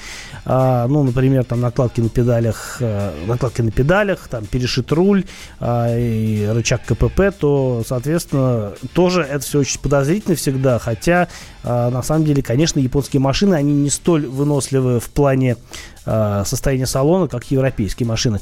а, 0.45 0.87
ну, 0.87 1.03
например, 1.03 1.43
там 1.43 1.61
накладки 1.61 2.01
на 2.01 2.09
педалях, 2.09 2.81
накладки 3.27 3.61
на 3.61 3.71
педалях, 3.71 4.27
там 4.29 4.45
перешит 4.45 4.91
руль 4.91 5.25
и 5.61 6.49
рычаг 6.51 6.85
КПП, 6.85 7.31
то, 7.37 7.83
соответственно, 7.87 8.73
тоже 8.93 9.21
это 9.21 9.43
все 9.45 9.59
очень 9.59 9.79
подозрительно 9.79 10.35
всегда, 10.35 10.79
хотя 10.79 11.27
на 11.63 12.01
самом 12.01 12.25
деле, 12.25 12.41
конечно, 12.41 12.79
японские 12.79 13.19
машины, 13.19 13.55
они 13.55 13.73
не 13.73 13.89
столь 13.89 14.27
выносливы 14.27 14.99
в 14.99 15.09
плане 15.09 15.57
э, 16.05 16.43
состояния 16.45 16.87
салона, 16.87 17.27
как 17.27 17.49
европейские 17.51 18.07
машины. 18.07 18.39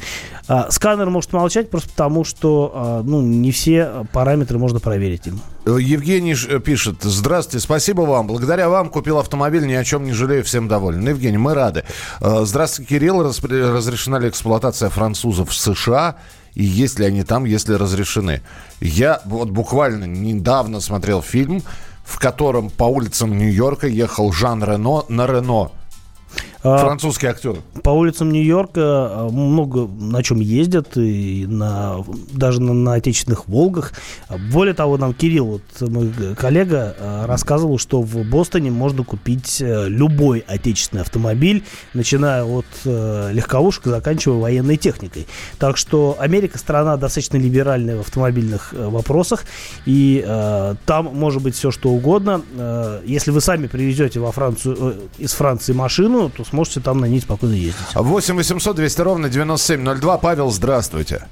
Э, 0.47 0.65
сканер 0.69 1.09
может 1.09 1.33
молчать 1.33 1.69
просто 1.69 1.89
потому, 1.89 2.23
что 2.23 3.01
э, 3.03 3.07
ну, 3.07 3.21
не 3.21 3.51
все 3.51 4.05
параметры 4.13 4.57
можно 4.57 4.79
проверить 4.79 5.27
им. 5.27 5.41
Евгений 5.65 6.35
пишет, 6.59 6.97
здравствуйте, 7.01 7.63
спасибо 7.63 8.01
вам. 8.01 8.27
Благодаря 8.27 8.69
вам 8.69 8.89
купил 8.89 9.19
автомобиль, 9.19 9.67
ни 9.67 9.73
о 9.73 9.83
чем 9.83 10.03
не 10.03 10.13
жалею, 10.13 10.43
всем 10.43 10.67
доволен. 10.67 11.07
Евгений, 11.07 11.37
мы 11.37 11.53
рады. 11.53 11.83
Здравствуйте, 12.21 12.95
Кирилл. 12.95 13.21
Разрешена 13.21 14.19
ли 14.19 14.29
эксплуатация 14.29 14.89
французов 14.89 15.49
в 15.49 15.53
США? 15.53 16.15
И 16.55 16.63
есть 16.63 16.97
ли 16.97 17.05
они 17.05 17.23
там, 17.23 17.45
если 17.45 17.73
разрешены? 17.73 18.41
Я 18.81 19.21
вот 19.25 19.49
буквально 19.49 20.05
недавно 20.05 20.79
смотрел 20.79 21.21
фильм, 21.21 21.61
в 22.09 22.17
котором 22.17 22.71
по 22.71 22.85
улицам 22.85 23.37
Нью-Йорка 23.37 23.87
ехал 23.87 24.31
Жан 24.31 24.63
Рено 24.63 25.05
на 25.09 25.27
Рено. 25.27 25.71
А, 26.61 26.77
Французский 26.79 27.27
актер. 27.27 27.57
По 27.83 27.91
улицам 27.91 28.31
Нью-Йорка 28.31 28.81
а, 28.81 29.29
много 29.29 29.87
на 29.87 30.21
чем 30.23 30.41
ездят, 30.41 30.97
и 30.97 31.45
на, 31.47 32.03
даже 32.31 32.61
на, 32.61 32.73
на 32.73 32.95
отечественных 32.95 33.47
«Волгах». 33.47 33.93
Более 34.51 34.73
того, 34.73 34.97
нам 34.97 35.13
Кирилл, 35.13 35.61
вот 35.79 35.89
мой 35.89 36.11
коллега, 36.37 36.95
а, 36.99 37.27
рассказывал, 37.27 37.77
что 37.77 38.01
в 38.01 38.29
Бостоне 38.29 38.71
можно 38.71 39.03
купить 39.03 39.61
э, 39.61 39.87
любой 39.87 40.43
отечественный 40.45 41.03
автомобиль, 41.03 41.63
начиная 41.93 42.43
от 42.43 42.65
э, 42.83 43.29
легковушек 43.31 43.85
заканчивая 43.85 44.39
военной 44.39 44.75
техникой. 44.75 45.27
Так 45.59 45.77
что 45.77 46.17
Америка 46.19 46.57
страна 46.57 46.97
достаточно 46.97 47.37
либеральная 47.37 47.95
в 47.97 48.01
автомобильных 48.01 48.73
э, 48.73 48.87
вопросах, 48.87 49.45
и 49.85 50.23
э, 50.25 50.75
там 50.85 51.05
может 51.13 51.41
быть 51.41 51.55
все 51.55 51.71
что 51.71 51.89
угодно. 51.89 52.41
Э, 52.57 53.01
если 53.05 53.31
вы 53.31 53.39
сами 53.39 53.67
привезете 53.67 54.19
во 54.19 54.31
Францию, 54.33 54.77
э, 54.79 54.93
из 55.19 55.31
Франции 55.31 55.71
машину, 55.71 56.29
то 56.29 56.43
сможете 56.49 56.79
там 56.81 56.99
на 56.99 57.05
ней 57.05 57.21
спокойно 57.21 57.53
ездить. 57.53 57.95
8 57.95 58.35
800 58.35 58.75
200 58.75 59.01
ровно 59.01 59.29
9702. 59.29 60.17
Павел, 60.17 60.49
здравствуйте. 60.49 61.27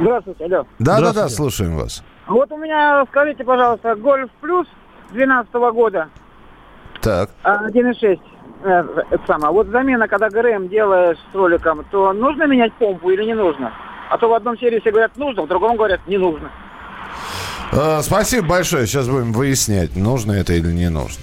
Здравствуйте, 0.00 0.44
алло. 0.44 0.66
Да, 0.78 1.00
да, 1.00 1.12
да, 1.12 1.28
слушаем 1.28 1.76
вас. 1.76 2.02
Вот 2.26 2.50
у 2.52 2.56
меня, 2.56 3.04
скажите, 3.10 3.44
пожалуйста, 3.44 3.94
Гольф 3.94 4.30
Плюс 4.40 4.66
2012 5.12 5.52
года. 5.74 6.08
Так. 7.00 7.30
1.6. 7.44 8.20
А, 8.64 8.68
э, 8.68 9.04
это 9.10 9.26
самое. 9.26 9.52
Вот 9.52 9.68
замена, 9.68 10.08
когда 10.08 10.28
ГРМ 10.28 10.68
делаешь 10.68 11.18
с 11.32 11.34
роликом, 11.34 11.84
то 11.90 12.12
нужно 12.12 12.44
менять 12.46 12.72
помпу 12.74 13.10
или 13.10 13.24
не 13.24 13.34
нужно? 13.34 13.72
А 14.10 14.18
то 14.18 14.28
в 14.28 14.34
одном 14.34 14.58
сервисе 14.58 14.90
говорят 14.90 15.16
нужно, 15.16 15.42
в 15.42 15.48
другом 15.48 15.76
говорят 15.76 16.00
не 16.06 16.18
нужно. 16.18 16.50
А, 17.72 18.02
спасибо 18.02 18.46
большое. 18.46 18.86
Сейчас 18.86 19.08
будем 19.08 19.32
выяснять, 19.32 19.94
нужно 19.96 20.32
это 20.32 20.54
или 20.54 20.72
не 20.72 20.88
нужно. 20.90 21.22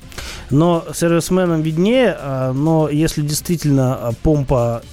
Но 0.49 0.85
сервисменам 0.93 1.61
виднее, 1.61 2.15
а, 2.19 2.53
но 2.53 2.89
если 2.89 3.21
действительно 3.21 3.95
а, 3.95 4.11
помпа 4.23 4.83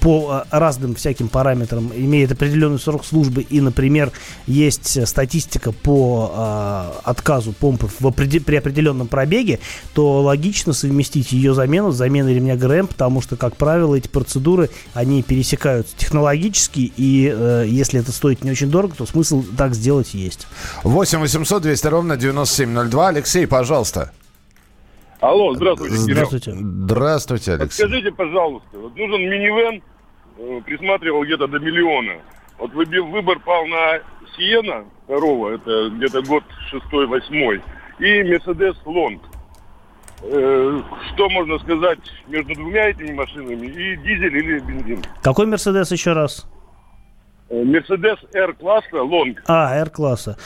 по 0.00 0.44
а, 0.50 0.58
разным 0.58 0.94
всяким 0.94 1.28
параметрам 1.28 1.90
имеет 1.94 2.32
определенный 2.32 2.78
срок 2.78 3.04
службы 3.04 3.42
и, 3.42 3.60
например, 3.60 4.12
есть 4.46 5.06
статистика 5.06 5.72
по 5.72 6.32
э, 6.34 7.00
отказу 7.04 7.52
помпы 7.52 7.88
в 7.98 8.06
опред... 8.06 8.44
при 8.44 8.56
определенном 8.56 9.08
пробеге, 9.08 9.60
то 9.94 10.22
логично 10.22 10.72
совместить 10.72 11.32
ее 11.32 11.54
замену 11.54 11.92
с 11.92 11.96
заменой 11.96 12.34
ремня 12.34 12.56
ГРМ, 12.56 12.86
потому 12.86 13.20
что, 13.20 13.36
как 13.36 13.56
правило, 13.56 13.94
эти 13.94 14.08
процедуры, 14.08 14.70
они 14.94 15.22
пересекаются 15.22 15.94
технологически, 15.96 16.92
и 16.96 17.32
э, 17.32 17.64
если 17.68 18.00
это 18.00 18.12
стоит 18.12 18.42
не 18.44 18.50
очень 18.50 18.70
дорого, 18.70 18.94
то 18.96 19.06
смысл 19.06 19.44
так 19.56 19.74
сделать 19.74 20.14
есть. 20.14 20.46
8 20.82 21.18
800 21.20 21.62
200 21.62 21.86
ровно 21.86 22.16
9702. 22.16 23.08
Алексей, 23.08 23.46
пожалуйста. 23.46 24.12
Алло, 25.20 25.54
здравствуйте, 25.54 25.96
Здравствуйте. 25.96 26.52
Здравствуйте, 26.52 27.52
Алексей. 27.52 27.82
Скажите, 27.84 28.10
пожалуйста, 28.10 28.78
вот 28.78 28.96
нужен 28.96 29.20
минивэн, 29.20 29.82
э, 30.38 30.60
присматривал 30.64 31.24
где-то 31.24 31.46
до 31.46 31.58
миллиона. 31.58 32.22
Вот 32.58 32.72
выбор 32.72 33.38
пал 33.40 33.66
на 33.66 34.00
Сиена 34.36 34.84
второго, 35.04 35.50
это 35.54 35.90
где-то 35.90 36.22
год 36.22 36.44
шестой-восьмой, 36.70 37.60
и 37.98 38.22
Мерседес 38.22 38.76
Лонг. 38.86 39.22
Э, 40.22 40.80
что 41.12 41.28
можно 41.28 41.58
сказать 41.58 41.98
между 42.28 42.54
двумя 42.54 42.88
этими 42.88 43.12
машинами, 43.12 43.66
и 43.66 43.96
дизель 43.96 44.36
или 44.36 44.58
бензин? 44.60 45.02
Какой 45.22 45.46
Мерседес 45.46 45.90
еще 45.92 46.14
раз? 46.14 46.46
Мерседес 47.50 48.16
R-класса 48.32 49.02
лонг. 49.02 49.42
А, 49.46 49.74
R-класса. 49.74 50.36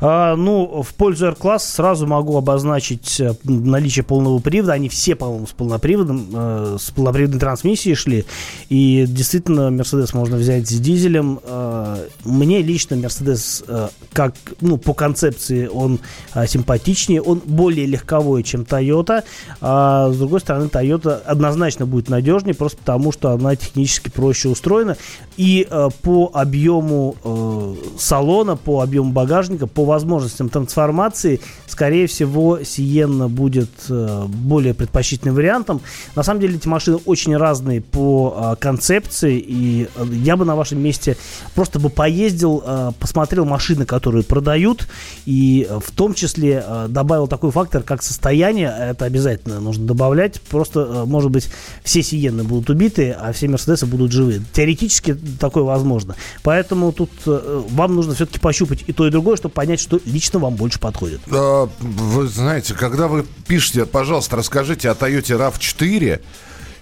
А, 0.00 0.34
ну, 0.34 0.82
в 0.82 0.94
пользу 0.94 1.26
R-класса 1.26 1.70
сразу 1.70 2.06
могу 2.06 2.38
обозначить 2.38 3.20
э, 3.20 3.32
наличие 3.44 4.02
полного 4.02 4.38
привода. 4.38 4.72
Они 4.72 4.88
все, 4.88 5.14
по-моему, 5.14 5.46
с 5.46 5.52
полноприводом, 5.52 6.26
э, 6.34 6.76
с 6.80 6.90
полноприводной 6.90 7.38
трансмиссией 7.38 7.94
шли. 7.94 8.24
И 8.70 9.04
действительно, 9.06 9.70
Мерседес 9.70 10.14
можно 10.14 10.38
взять 10.38 10.66
с 10.66 10.80
дизелем. 10.80 11.38
Э, 11.44 12.06
мне 12.24 12.62
лично 12.62 12.96
Мерседес, 12.96 13.62
э, 13.68 13.88
как, 14.14 14.34
ну, 14.62 14.78
по 14.78 14.94
концепции, 14.94 15.66
он 15.66 16.00
э, 16.34 16.46
симпатичнее. 16.46 17.20
Он 17.20 17.42
более 17.44 17.84
легковой, 17.84 18.42
чем 18.42 18.62
Toyota. 18.62 19.22
А 19.60 20.10
с 20.10 20.16
другой 20.16 20.40
стороны, 20.40 20.68
Toyota 20.68 21.20
однозначно 21.26 21.84
будет 21.84 22.08
надежнее, 22.08 22.54
просто 22.54 22.78
потому 22.78 23.12
что 23.12 23.32
она 23.32 23.54
технически 23.54 24.08
проще 24.08 24.48
устроена. 24.48 24.96
И 25.36 25.68
э, 25.70 25.88
по 26.02 26.30
объему 26.32 26.53
объему 26.54 27.16
э, 27.24 27.74
салона, 27.98 28.54
по 28.54 28.80
объему 28.80 29.10
багажника, 29.10 29.66
по 29.66 29.84
возможностям 29.84 30.48
трансформации, 30.48 31.40
скорее 31.66 32.06
всего, 32.06 32.62
Сиенна 32.62 33.28
будет 33.28 33.70
э, 33.88 34.24
более 34.28 34.72
предпочтительным 34.72 35.34
вариантом. 35.34 35.80
На 36.14 36.22
самом 36.22 36.40
деле 36.40 36.54
эти 36.54 36.68
машины 36.68 36.98
очень 37.06 37.36
разные 37.36 37.80
по 37.80 38.36
э, 38.36 38.56
концепции, 38.60 39.36
и 39.44 39.88
э, 39.96 40.04
я 40.12 40.36
бы 40.36 40.44
на 40.44 40.54
вашем 40.54 40.80
месте 40.80 41.16
просто 41.56 41.80
бы 41.80 41.90
поездил, 41.90 42.62
э, 42.64 42.92
посмотрел 43.00 43.44
машины, 43.44 43.84
которые 43.84 44.22
продают, 44.22 44.86
и 45.26 45.66
э, 45.68 45.80
в 45.84 45.90
том 45.90 46.14
числе 46.14 46.64
э, 46.64 46.86
добавил 46.88 47.26
такой 47.26 47.50
фактор, 47.50 47.82
как 47.82 48.04
состояние, 48.04 48.72
это 48.90 49.06
обязательно 49.06 49.58
нужно 49.58 49.86
добавлять, 49.86 50.40
просто, 50.40 50.80
э, 50.80 51.04
может 51.04 51.32
быть, 51.32 51.48
все 51.82 52.00
Сиенны 52.00 52.44
будут 52.44 52.70
убиты, 52.70 53.10
а 53.10 53.32
все 53.32 53.48
Мерседесы 53.48 53.86
будут 53.86 54.12
живы. 54.12 54.40
Теоретически 54.52 55.16
такое 55.40 55.64
возможно. 55.64 56.14
Поэтому 56.44 56.92
тут 56.92 57.10
э, 57.24 57.62
вам 57.70 57.94
нужно 57.94 58.14
все-таки 58.14 58.38
пощупать 58.38 58.84
и 58.86 58.92
то, 58.92 59.06
и 59.06 59.10
другое, 59.10 59.36
чтобы 59.36 59.54
понять, 59.54 59.80
что 59.80 59.98
лично 60.04 60.38
вам 60.38 60.56
больше 60.56 60.78
подходит. 60.78 61.22
Вы 61.26 62.26
знаете, 62.28 62.74
когда 62.74 63.08
вы 63.08 63.24
пишете, 63.48 63.86
пожалуййста, 63.86 64.36
расскажите 64.36 64.90
о 64.90 64.92
Toyota 64.92 65.38
RAV4, 65.38 66.20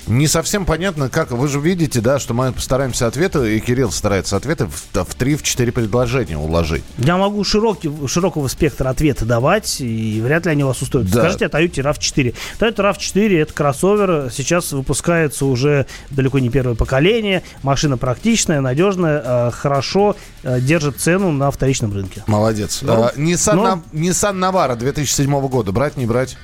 не 0.06 0.26
совсем 0.26 0.64
понятно, 0.66 1.08
как... 1.08 1.30
Вы 1.30 1.48
же 1.48 1.60
видите, 1.60 2.00
да, 2.00 2.18
что 2.18 2.34
мы 2.34 2.52
постараемся 2.52 3.06
ответы, 3.06 3.56
и 3.56 3.60
Кирилл 3.60 3.90
старается 3.92 4.36
ответы 4.36 4.66
в, 4.66 4.72
в 4.92 5.16
3-4 5.16 5.70
предложения 5.72 6.36
уложить. 6.36 6.84
Я 6.98 7.16
могу 7.16 7.44
широкий, 7.44 7.90
широкого 8.08 8.48
спектра 8.48 8.88
ответа 8.90 9.24
давать, 9.24 9.80
и 9.80 10.20
вряд 10.22 10.46
ли 10.46 10.52
они 10.52 10.64
вас 10.64 10.82
устроят. 10.82 11.10
Да. 11.10 11.20
Скажите 11.20 11.46
о 11.46 11.48
Toyota 11.48 11.92
RAV4. 11.92 12.34
Toyota 12.58 12.76
RAV4 12.76 13.42
это 13.42 13.52
кроссовер, 13.52 14.30
сейчас 14.32 14.72
выпускается 14.72 15.46
уже 15.46 15.86
далеко 16.10 16.38
не 16.38 16.50
первое 16.50 16.74
поколение. 16.74 17.42
Машина 17.62 17.96
практичная, 17.96 18.60
надежная, 18.60 19.22
э, 19.24 19.50
хорошо 19.52 20.16
э, 20.42 20.60
держит 20.60 20.98
цену 20.98 21.30
на 21.32 21.50
вторичном 21.50 21.92
рынке. 21.92 22.24
Молодец. 22.26 22.80
Ну, 22.82 23.04
А, 23.04 23.12
Nissan, 23.16 23.54
ну- 23.54 23.64
Nav- 23.66 23.82
Nissan 23.92 24.34
Navara 24.38 24.76
2007 24.76 25.48
года. 25.48 25.72
Брать, 25.72 25.96
не 25.96 26.06
брать? 26.06 26.36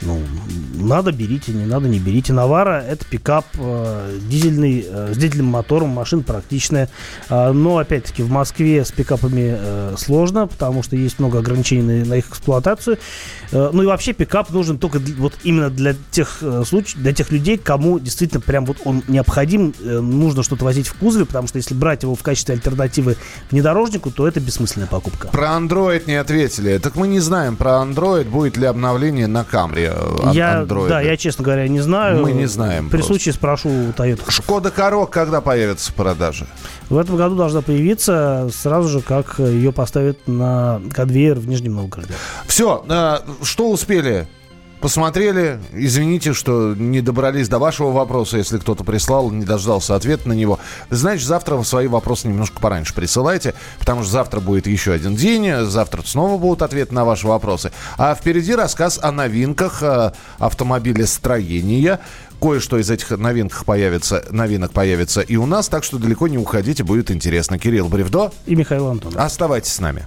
Ну, 0.00 0.20
надо 0.74 1.10
берите, 1.10 1.52
не 1.52 1.66
надо 1.66 1.88
не 1.88 1.98
берите. 1.98 2.32
Навара 2.32 2.84
это 2.88 3.04
пикап 3.04 3.46
э, 3.54 4.18
дизельный, 4.28 4.86
э, 4.88 5.12
с 5.12 5.16
дизельным 5.16 5.46
мотором, 5.46 5.88
машина 5.88 6.22
практичная. 6.22 6.88
А, 7.28 7.52
но, 7.52 7.78
опять-таки, 7.78 8.22
в 8.22 8.30
Москве 8.30 8.84
с 8.84 8.92
пикапами 8.92 9.56
э, 9.58 9.94
сложно, 9.98 10.46
потому 10.46 10.84
что 10.84 10.94
есть 10.94 11.18
много 11.18 11.40
ограничений 11.40 11.82
на, 11.82 12.04
на 12.10 12.14
их 12.14 12.28
эксплуатацию. 12.28 12.98
Э, 13.50 13.70
ну 13.72 13.82
и 13.82 13.86
вообще 13.86 14.12
пикап 14.12 14.50
нужен 14.50 14.78
только 14.78 15.00
для- 15.00 15.16
вот 15.16 15.34
именно 15.42 15.68
для 15.68 15.96
тех 16.12 16.38
э, 16.42 16.62
случаев, 16.64 17.02
для 17.02 17.12
тех 17.12 17.32
людей, 17.32 17.58
кому 17.58 17.98
действительно 17.98 18.40
прям 18.40 18.66
вот 18.66 18.76
он 18.84 19.02
необходим, 19.08 19.74
э, 19.80 19.98
нужно 19.98 20.44
что-то 20.44 20.64
возить 20.64 20.86
в 20.86 20.94
кузове, 20.94 21.24
потому 21.24 21.48
что 21.48 21.56
если 21.58 21.74
брать 21.74 22.04
его 22.04 22.14
в 22.14 22.22
качестве 22.22 22.54
альтернативы 22.54 23.16
внедорожнику, 23.50 24.12
то 24.12 24.28
это 24.28 24.38
бессмысленная 24.38 24.86
покупка. 24.88 25.26
Про 25.28 25.48
Android 25.56 26.04
не 26.06 26.14
ответили. 26.14 26.78
Так 26.78 26.94
мы 26.94 27.08
не 27.08 27.18
знаем 27.18 27.56
про 27.56 27.82
Android, 27.82 28.28
будет 28.28 28.56
ли 28.56 28.66
обновление 28.66 29.26
на 29.26 29.42
Камри 29.42 29.87
э, 29.94 30.30
Я, 30.32 30.62
Android. 30.62 30.88
да, 30.88 31.00
я, 31.00 31.16
честно 31.16 31.44
говоря, 31.44 31.66
не 31.68 31.80
знаю. 31.80 32.20
Мы 32.22 32.32
не 32.32 32.46
знаем 32.46 32.84
При 32.88 32.98
просто. 32.98 33.12
случае 33.14 33.34
спрошу 33.34 33.68
у 33.68 33.90
Toyota. 33.90 34.30
Шкода 34.30 34.70
Корок 34.70 35.10
когда 35.10 35.40
появится 35.40 35.90
в 35.92 35.94
продаже? 35.94 36.46
В 36.88 36.96
этом 36.96 37.16
году 37.16 37.36
должна 37.36 37.60
появиться 37.62 38.48
сразу 38.52 38.88
же, 38.88 39.00
как 39.00 39.38
ее 39.38 39.72
поставят 39.72 40.18
на 40.26 40.80
конвейер 40.92 41.38
в 41.38 41.46
Нижнем 41.48 41.74
Новгороде. 41.74 42.14
Все, 42.46 42.84
что 43.42 43.70
успели? 43.70 44.26
Посмотрели, 44.80 45.58
извините, 45.72 46.32
что 46.32 46.74
не 46.76 47.00
добрались 47.00 47.48
до 47.48 47.58
вашего 47.58 47.90
вопроса, 47.90 48.36
если 48.38 48.58
кто-то 48.58 48.84
прислал, 48.84 49.30
не 49.30 49.44
дождался 49.44 49.96
ответа 49.96 50.28
на 50.28 50.34
него. 50.34 50.60
Значит, 50.88 51.26
завтра 51.26 51.60
свои 51.64 51.88
вопросы 51.88 52.28
немножко 52.28 52.60
пораньше 52.60 52.94
присылайте, 52.94 53.54
потому 53.80 54.02
что 54.02 54.12
завтра 54.12 54.38
будет 54.38 54.68
еще 54.68 54.92
один 54.92 55.16
день, 55.16 55.64
завтра 55.64 56.02
снова 56.04 56.38
будут 56.38 56.62
ответы 56.62 56.94
на 56.94 57.04
ваши 57.04 57.26
вопросы. 57.26 57.72
А 57.96 58.14
впереди 58.14 58.54
рассказ 58.54 59.00
о 59.02 59.10
новинках 59.10 59.82
э, 59.82 60.12
автомобилестроения. 60.38 61.98
Кое-что 62.40 62.78
из 62.78 62.88
этих 62.88 63.10
новинок 63.10 63.64
появится, 63.64 64.24
новинок 64.30 64.70
появится 64.70 65.22
и 65.22 65.34
у 65.34 65.46
нас, 65.46 65.66
так 65.68 65.82
что 65.82 65.98
далеко 65.98 66.28
не 66.28 66.38
уходите, 66.38 66.84
будет 66.84 67.10
интересно. 67.10 67.58
Кирилл 67.58 67.88
Бревдо, 67.88 68.30
И 68.46 68.54
Михаил 68.54 68.86
Антонов. 68.86 69.20
оставайтесь 69.20 69.72
с 69.72 69.80
нами. 69.80 70.06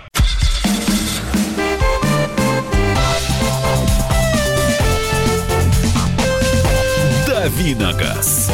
Давиногаз. 7.57 8.49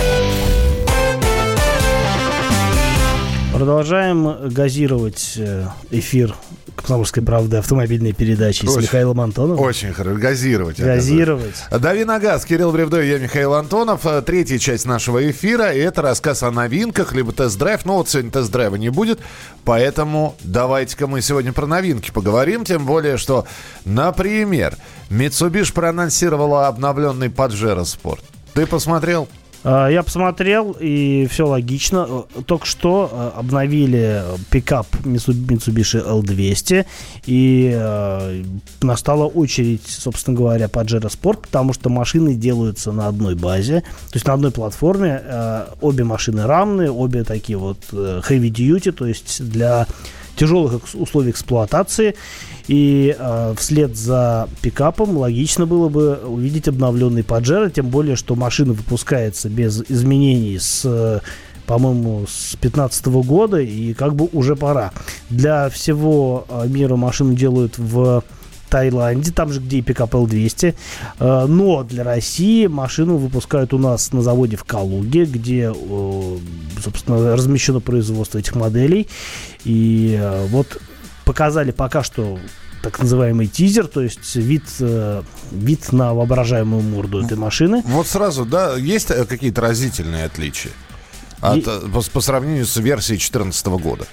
Продолжаем 3.54 4.50
газировать 4.52 5.34
э, 5.38 5.66
эфир 5.92 6.36
«Комсомольской 6.76 7.24
правды» 7.24 7.58
автомобильной 7.58 8.14
передачи 8.14 8.66
с 8.66 8.70
Очень- 8.70 8.82
Михаилом 8.84 9.22
Антоновым. 9.22 9.60
Очень 9.64 9.94
хорошо. 9.94 10.20
Газировать. 10.20 10.80
Газировать. 10.80 11.56
Дави 11.72 12.06
на 12.06 12.20
газ. 12.20 12.46
Кирилл 12.46 12.72
Бревдо 12.72 13.02
я, 13.02 13.20
Михаил 13.20 13.54
Антонов. 13.54 14.06
Э, 14.06 14.22
Третья 14.22 14.58
часть 14.58 14.86
нашего 14.86 15.30
эфира. 15.30 15.72
И 15.74 15.80
это 15.80 16.02
рассказ 16.02 16.42
о 16.44 16.52
новинках, 16.52 17.14
либо 17.14 17.32
тест-драйв. 17.34 17.86
Но 17.86 17.98
вот 17.98 18.10
сегодня 18.10 18.32
тест-драйва 18.32 18.76
не 18.76 18.90
будет. 18.90 19.20
Поэтому 19.64 20.36
давайте-ка 20.44 21.08
мы 21.08 21.22
сегодня 21.22 21.54
про 21.54 21.66
новинки 21.68 22.12
поговорим. 22.12 22.64
Тем 22.66 22.86
более, 22.86 23.18
что, 23.18 23.46
например, 23.86 24.76
Mitsubishi 25.10 25.72
проанонсировала 25.74 26.68
обновленный 26.68 27.28
Pajero 27.28 27.82
Sport. 27.84 28.20
Ты 28.58 28.66
посмотрел? 28.66 29.28
А, 29.64 29.88
Я 29.88 30.02
посмотрел, 30.02 30.76
и 30.80 31.28
все 31.30 31.46
логично. 31.46 32.26
Э, 32.36 32.42
Только 32.48 32.66
что 32.66 33.08
э, 33.36 33.40
обновили 33.40 34.24
пикап 34.50 34.88
Mitsu- 35.04 35.34
Mitsubishi 35.34 36.04
L200, 36.04 36.88
и 37.28 37.72
э, 37.72 38.44
настала 38.82 39.26
очередь, 39.28 39.86
собственно 39.86 40.36
говоря, 40.36 40.66
Pajero 40.66 41.02
Sport, 41.08 41.42
потому 41.42 41.74
что 41.74 41.92
машины 41.92 42.34
делаются 42.34 42.92
на 42.92 43.08
одной 43.08 43.36
базе, 43.36 43.82
то 43.82 44.16
есть 44.16 44.26
на 44.26 44.34
одной 44.34 44.50
платформе. 44.50 45.22
Э, 45.24 45.66
Обе 45.80 46.04
машины 46.04 46.48
равные, 46.48 46.90
обе 46.90 47.24
такие 47.24 47.60
вот 47.60 47.78
э, 47.92 48.22
heavy 48.28 48.50
duty, 48.50 48.92
то 48.92 49.06
есть 49.06 49.48
для 49.48 49.86
тяжелых 50.36 50.82
условий 50.96 51.30
эксплуатации. 51.30 52.16
И 52.68 53.16
э, 53.18 53.54
вслед 53.58 53.96
за 53.96 54.50
пикапом 54.62 55.18
логично 55.18 55.66
было 55.66 55.88
бы 55.90 56.20
увидеть 56.26 56.68
обновленный 56.68 57.24
Паджеро, 57.24 57.70
тем 57.70 57.88
более, 57.88 58.16
что 58.16 58.36
машина 58.36 58.74
выпускается 58.74 59.50
без 59.50 59.82
изменений 59.90 60.60
с 60.60 61.22
по-моему, 61.66 62.26
с 62.28 62.56
2015 62.62 63.08
года, 63.08 63.60
и 63.60 63.94
как 63.94 64.16
бы 64.16 64.30
уже 64.32 64.56
пора. 64.56 64.94
Для 65.30 65.70
всего 65.70 66.46
э, 66.48 66.66
мира 66.70 66.96
машину 66.96 67.34
делают 67.34 67.78
в 67.78 68.24
Таиланде, 68.70 69.32
там 69.32 69.52
же, 69.52 69.60
где 69.60 69.80
и 69.80 69.82
пикап 69.82 70.16
L200. 70.16 70.76
Э, 71.20 71.46
Но 71.46 71.84
для 71.84 72.06
России 72.06 72.68
машину 72.68 73.18
выпускают 73.18 73.74
у 73.74 73.80
нас 73.80 74.14
на 74.14 74.22
заводе 74.22 74.56
в 74.56 74.64
Калуге, 74.64 75.26
где, 75.26 75.74
собственно, 76.82 77.36
размещено 77.36 77.82
производство 77.82 78.38
этих 78.38 78.56
моделей. 78.56 79.10
И 79.66 80.18
вот 80.50 80.80
показали 81.28 81.72
пока 81.72 82.04
что 82.04 82.40
так 82.82 83.00
называемый 83.00 83.48
тизер, 83.48 83.88
то 83.88 84.02
есть 84.02 84.36
вид, 84.36 84.64
э, 84.80 85.22
вид 85.52 85.92
на 85.92 86.14
воображаемую 86.14 86.82
морду 86.82 87.24
этой 87.24 87.38
машины. 87.38 87.82
Вот 87.86 88.08
сразу, 88.08 88.46
да, 88.46 88.76
есть 88.78 89.12
э, 89.12 89.26
какие-то 89.26 89.62
разительные 89.62 90.26
отличия? 90.26 90.72
От, 91.42 91.58
И- 91.58 91.64
э, 91.68 91.80
по, 91.94 92.02
по 92.02 92.22
сравнению 92.22 92.66
с 92.66 92.78
версией 92.78 93.18
2014 93.18 93.68
года. 93.68 94.06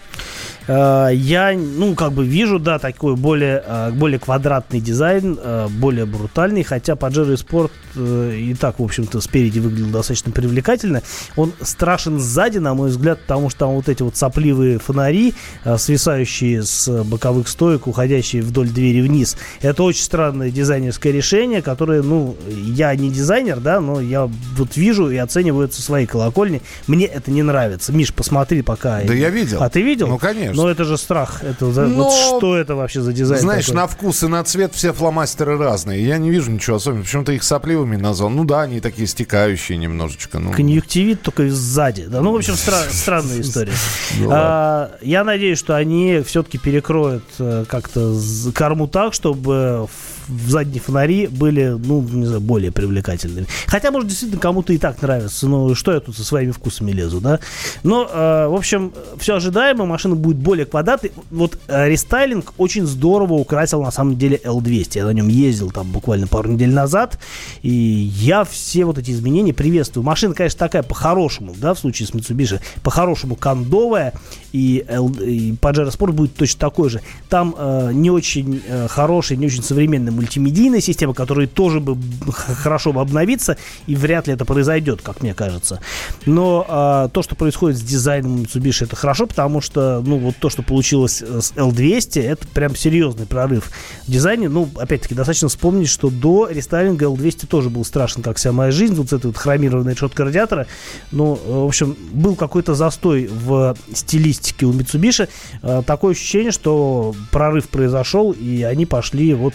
Э, 0.67 1.11
Я, 1.13 1.53
ну, 1.53 1.95
как 1.95 2.13
бы 2.13 2.25
вижу, 2.25 2.59
да, 2.59 2.79
такой 2.79 3.17
более, 3.17 3.63
э, 3.67 3.91
более 3.93 4.19
квадратный 4.19 4.81
дизайн, 4.81 5.39
э, 5.43 5.69
более 5.71 6.07
брутальный, 6.07 6.63
хотя 6.63 6.95
Pajero 6.95 7.35
Sport 7.35 7.71
и 7.97 8.55
так, 8.59 8.81
в 8.81 8.83
общем-то, 8.83 9.21
спереди 9.21 9.61
выглядел 9.61 9.91
достаточно 9.91 10.33
привлекательно. 10.33 11.03
Он 11.37 11.53
страшен 11.61 12.19
сзади, 12.19 12.59
на 12.59 12.75
мой 12.75 12.91
взгляд, 12.91 13.21
потому 13.21 13.51
что 13.51 13.61
там 13.61 13.71
вот 13.71 13.89
эти 13.89 14.03
вот 14.03 14.17
сопливые 14.17 14.81
фонари, 14.81 15.35
свисающие 15.77 16.65
с 16.65 17.05
боковых 17.05 17.47
стоек, 17.47 17.87
уходящие 17.87 18.43
вдоль 18.43 18.69
двери 18.69 19.01
вниз. 19.01 19.37
Это 19.63 19.85
очень 19.85 20.03
странное 20.03 20.51
дизайнерское 20.51 21.13
решение, 21.13 21.63
которое, 21.63 22.03
ну, 22.03 22.37
я 22.49 22.93
не 22.97 23.11
дизайнер, 23.11 23.61
да, 23.61 23.81
но 23.81 24.01
я 24.01 24.29
вот 24.57 24.77
вижу 24.77 25.09
и 25.09 25.17
оцениваю 25.17 25.67
это 25.67 25.77
со 25.77 25.83
своей 25.83 26.07
колокольни. 26.07 26.63
Мне 26.89 27.07
это 27.07 27.31
не 27.31 27.45
нравится. 27.45 27.93
Миш, 27.93 28.13
посмотри 28.13 28.63
пока. 28.63 29.03
Да 29.03 29.15
я 29.15 29.31
видел. 29.31 29.63
А 29.63 29.69
ты 29.69 29.83
видел? 29.83 30.09
Ну, 30.09 30.19
конечно. 30.19 30.54
Конечно. 30.55 30.65
Но 30.65 30.71
это 30.71 30.85
же 30.85 30.97
страх. 30.99 31.43
Это, 31.43 31.73
за- 31.73 31.87
Но- 31.87 32.05
вот 32.05 32.13
что 32.39 32.57
это 32.57 32.75
вообще 32.75 33.01
за 33.01 33.13
дизайн 33.13 33.41
Знаешь, 33.41 33.67
такой? 33.67 33.81
на 33.81 33.87
вкус 33.87 34.23
и 34.23 34.27
на 34.29 34.43
цвет 34.45 34.75
все 34.75 34.93
фломастеры 34.93 35.59
разные. 35.59 36.05
Я 36.07 36.19
не 36.19 36.31
вижу 36.31 36.51
ничего 36.51 36.77
особенного. 36.77 37.05
Почему-то 37.05 37.33
их 37.33 37.43
сопливыми 37.43 37.97
назвал. 37.97 38.31
Ну 38.31 38.45
да, 38.45 38.63
они 38.63 38.81
такие 38.81 39.07
стекающие 39.07 39.77
немножечко. 39.79 40.39
Ну, 40.39 40.53
Конъюнктивит 40.53 41.23
только 41.23 41.49
сзади. 41.51 42.07
Да, 42.07 42.21
ну, 42.21 42.33
в 42.33 42.37
общем, 42.37 42.55
стра- 42.55 42.89
странная 42.91 43.41
история. 43.41 43.73
Ну 44.19 44.29
А, 44.33 44.91
я 45.03 45.25
надеюсь, 45.25 45.59
что 45.59 45.77
они 45.77 46.23
все-таки 46.27 46.59
перекроют 46.59 47.25
э, 47.39 47.65
как-то 47.69 48.15
корму 48.55 48.89
так, 48.89 49.15
чтобы 49.15 49.87
в- 50.29 50.51
задние 50.51 50.81
фонари 50.81 51.27
были, 51.27 51.77
ну, 51.79 52.01
не 52.03 52.27
знаю, 52.27 52.41
более 52.41 52.71
привлекательными. 52.73 53.47
Хотя, 53.67 53.91
может, 53.91 54.09
действительно 54.09 54.41
кому-то 54.41 54.73
и 54.73 54.79
так 54.79 55.01
нравится. 55.03 55.47
Ну, 55.49 55.75
что 55.75 55.93
я 55.93 56.01
тут 56.01 56.17
со 56.17 56.25
своими 56.25 56.51
вкусами 56.53 56.93
лезу, 56.93 57.21
да? 57.21 57.41
Но, 57.83 58.09
э, 58.11 58.47
в 58.49 58.55
общем, 58.55 58.93
все 59.19 59.37
ожидаемо. 59.37 59.87
Машина 59.87 60.15
будет 60.15 60.37
более 60.37 60.67
квадратной. 60.67 61.13
Вот 61.31 61.59
э, 61.69 61.89
рестайлинг 61.89 62.55
очень 62.59 62.87
здорово 62.87 63.35
украсил, 63.35 63.83
на 63.83 63.91
самом 63.91 64.17
деле, 64.17 64.41
L200. 64.45 64.99
Я 64.99 65.05
на 65.07 65.11
нем 65.11 65.29
ездил 65.29 65.71
там 65.71 65.91
буквально 65.91 66.27
пару 66.27 66.51
недель 66.51 66.73
назад. 66.73 67.19
И 67.63 67.71
я 67.73 68.45
все 68.45 68.85
вот 68.85 68.99
эти 68.99 69.11
изменения 69.11 69.53
приветствую. 69.55 70.05
Машина, 70.05 70.35
конечно, 70.35 70.59
такая 70.59 70.83
по-хорошему, 70.83 71.55
да, 71.59 71.75
в 71.75 71.79
случае 71.79 72.09
с 72.09 72.11
Mitsubishi, 72.13 72.61
по-хорошему 72.83 73.37
кондовая. 73.37 74.13
И, 74.53 74.85
L- 74.89 75.11
и 75.21 75.53
Pajero 75.53 75.91
Sport 75.91 76.13
будет 76.13 76.35
точно 76.37 76.61
такой 76.61 76.89
же. 76.89 77.01
Там 77.29 77.55
э, 77.59 77.91
не 77.93 78.11
очень 78.11 78.63
э, 78.67 78.87
хорошая, 78.89 79.37
не 79.39 79.47
очень 79.47 79.63
современная 79.63 80.13
мультимедийная 80.15 80.81
система, 80.81 81.15
которая 81.15 81.47
тоже 81.47 81.81
бы 81.81 81.97
хорошо 82.33 82.93
бы 82.93 83.01
обновиться, 83.01 83.57
и 83.87 83.95
вряд 83.95 84.27
ли 84.27 84.35
это 84.35 84.45
произойдет, 84.45 85.03
как 85.03 85.23
мне 85.23 85.35
кажется. 85.35 85.81
Но 86.27 86.67
э, 86.69 87.09
то, 87.13 87.23
что 87.23 87.35
происходит 87.35 87.79
с 87.79 87.83
дизайном 87.83 88.37
Mitsubishi, 88.37 88.85
это 88.85 88.97
хорошо, 88.97 89.27
потому 89.27 89.61
что, 89.61 90.03
ну, 90.05 90.19
вот 90.19 90.37
то, 90.37 90.51
что 90.51 90.63
получилось 90.63 91.23
э, 91.23 91.41
с 91.41 91.53
L200, 91.53 92.23
это 92.23 92.47
прям 92.49 92.77
серьезный 92.77 93.27
прорыв 93.27 93.71
в 94.07 94.11
дизайне. 94.11 94.49
Ну, 94.49 94.69
опять-таки, 94.77 95.15
достаточно 95.15 95.49
вспомнить, 95.49 95.89
что 95.89 96.11
до 96.11 96.49
рестайлинга 96.49 97.07
L200 97.07 97.47
тоже 97.47 97.71
был 97.71 97.85
страшен, 97.85 98.23
как 98.23 98.37
вся 98.37 98.53
моя 98.53 98.71
жизнь, 98.71 98.95
вот 98.95 99.11
с 99.11 99.13
этой 99.13 99.27
вот 99.27 99.37
хромированной 99.37 99.95
решеткой 99.95 100.27
радиатора. 100.27 100.67
Ну, 101.13 101.35
в 101.35 101.67
общем, 101.67 101.97
был 102.13 102.37
какой-то 102.37 102.75
застой 102.75 103.27
в 103.27 103.77
стилистике 103.93 104.67
у 104.67 104.73
Mitsubishi. 104.73 105.29
Э, 105.63 105.83
Такое 105.87 106.13
ощущение, 106.13 106.53
что 106.53 107.15
прорыв 107.31 107.69
произошел, 107.69 108.33
и 108.33 108.63
они 108.63 108.87
пошли 108.87 109.35
вот 109.35 109.55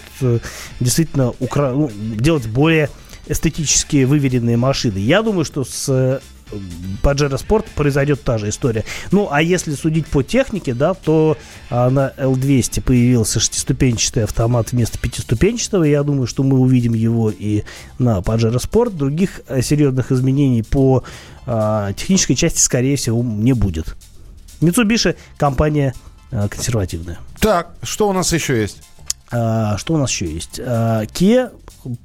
действительно 0.80 1.34
укра- 1.40 1.74
ну, 1.74 1.92
делать 2.16 2.48
более 2.48 2.90
эстетически 3.28 4.04
выверенные 4.06 4.58
машины. 4.58 4.98
Я 4.98 5.22
думаю, 5.22 5.46
что 5.46 5.64
с 5.64 5.88
э, 5.90 6.20
Pajero 7.04 7.38
Sport 7.38 7.66
произойдет 7.76 8.24
та 8.24 8.38
же 8.38 8.50
история. 8.50 8.84
Ну, 9.12 9.28
а 9.32 9.42
если 9.42 9.74
судить 9.76 10.08
по 10.08 10.24
технике, 10.24 10.74
да, 10.74 10.94
то 10.94 11.38
а, 11.70 11.90
на 11.90 12.14
L200 12.18 12.82
появился 12.82 13.40
шестиступенчатый 13.40 14.24
автомат 14.24 14.72
вместо 14.72 14.98
пятиступенчатого. 14.98 15.84
Я 15.84 16.04
думаю, 16.04 16.28
что 16.28 16.44
мы 16.44 16.58
увидим 16.60 16.94
его 16.94 17.30
и 17.30 17.64
на 17.98 18.20
Pajero 18.20 18.58
Sport. 18.58 18.92
Других 18.92 19.42
э, 19.48 19.62
серьезных 19.62 20.12
изменений 20.12 20.64
по 20.64 21.04
а, 21.46 21.94
технической 21.94 22.36
части, 22.36 22.60
скорее 22.60 22.96
всего, 22.96 23.22
не 23.24 23.54
будет. 23.54 23.96
Mitsubishi 24.62 25.16
компания 25.38 25.94
а, 26.32 26.48
консервативная. 26.48 27.20
Так, 27.40 27.74
что 27.84 28.10
у 28.10 28.14
нас 28.14 28.34
еще 28.34 28.60
есть? 28.60 28.82
А, 29.32 29.78
что 29.78 29.94
у 29.94 29.98
нас 29.98 30.10
еще 30.12 30.32
есть? 30.32 30.60
А, 30.60 31.04
Kia 31.04 31.52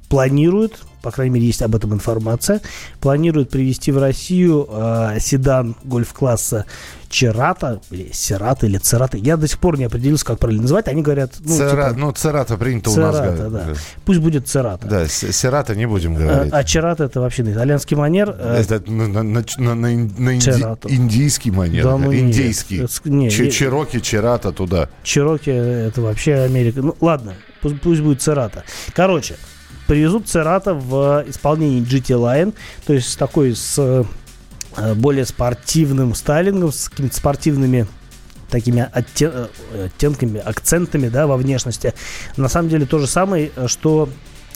планирует, 0.09 0.79
по 1.05 1.11
крайней 1.11 1.35
мере, 1.35 1.45
есть 1.45 1.61
об 1.61 1.75
этом 1.75 1.93
информация, 1.93 2.61
планирует 2.99 3.51
привести 3.51 3.91
в 3.91 3.99
Россию 3.99 4.67
а, 4.71 5.19
седан 5.19 5.75
гольф-класса 5.83 6.65
Черата, 7.09 7.79
или 7.91 8.09
Серата, 8.11 8.65
или 8.65 8.77
Церата. 8.79 9.17
Я 9.17 9.37
до 9.37 9.47
сих 9.47 9.59
пор 9.59 9.77
не 9.77 9.85
определился, 9.85 10.25
как 10.25 10.39
правильно 10.39 10.63
называть. 10.63 10.87
Они 10.87 11.03
говорят, 11.03 11.35
ну, 11.45 11.55
Цера- 11.57 11.89
типа, 11.89 11.99
Ну, 11.99 12.11
Церата 12.11 12.57
принято 12.57 12.89
у 12.89 12.95
нас 12.97 13.15
Церата, 13.15 13.43
говорить. 13.43 13.67
да. 13.75 13.81
Пусть 14.03 14.19
будет 14.19 14.47
Церата. 14.47 14.87
Да, 14.87 15.07
Серата 15.07 15.75
не 15.75 15.85
будем 15.87 16.15
А, 16.15 16.19
говорить. 16.19 16.51
а 16.53 16.63
Черата 16.63 17.03
это 17.03 17.21
вообще 17.21 17.43
на 17.43 17.53
итальянский 17.53 17.95
манер. 17.95 18.35
э, 18.37 18.63
Это 18.67 18.91
на, 18.91 19.07
на- 19.07 19.23
на- 19.23 19.43
на- 19.57 19.75
на 19.75 19.93
ин- 19.93 20.11
на 20.17 20.35
инди- 20.35 20.51
Церата. 20.51 20.89
индийский 20.93 21.51
манер. 21.51 21.83
Да 21.83 21.97
ну 21.97 22.11
нет. 22.11 22.21
индийский. 22.21 22.77
Это 22.79 22.87
ск- 22.87 23.09
не, 23.09 23.29
Че- 23.29 23.45
я- 23.45 23.51
Чероки, 23.51 23.99
Черата 24.01 24.51
туда. 24.51 24.89
Чероки 25.03 25.51
это 25.51 26.01
вообще 26.01 26.33
Америка. 26.39 26.81
Ну, 26.81 26.95
ладно, 26.99 27.33
пусть, 27.61 27.79
пусть 27.81 28.01
будет 28.01 28.21
Церата. 28.23 28.63
Короче, 28.95 29.35
привезут 29.87 30.27
Церата 30.27 30.73
в 30.73 31.23
исполнении 31.27 31.81
GT 31.81 32.15
Line, 32.17 32.53
то 32.85 32.93
есть 32.93 33.17
такой 33.17 33.55
с 33.55 33.75
э, 33.77 34.93
более 34.95 35.25
спортивным 35.25 36.13
стайлингом, 36.15 36.71
с 36.71 36.89
какими-то 36.89 37.15
спортивными 37.15 37.87
такими 38.49 38.87
отте- 38.93 39.49
э, 39.73 39.85
оттенками, 39.85 40.39
акцентами, 40.39 41.09
да, 41.09 41.27
во 41.27 41.37
внешности. 41.37 41.93
На 42.37 42.47
самом 42.49 42.69
деле 42.69 42.85
то 42.85 42.99
же 42.99 43.07
самое, 43.07 43.51
э, 43.55 43.67
что 43.67 44.09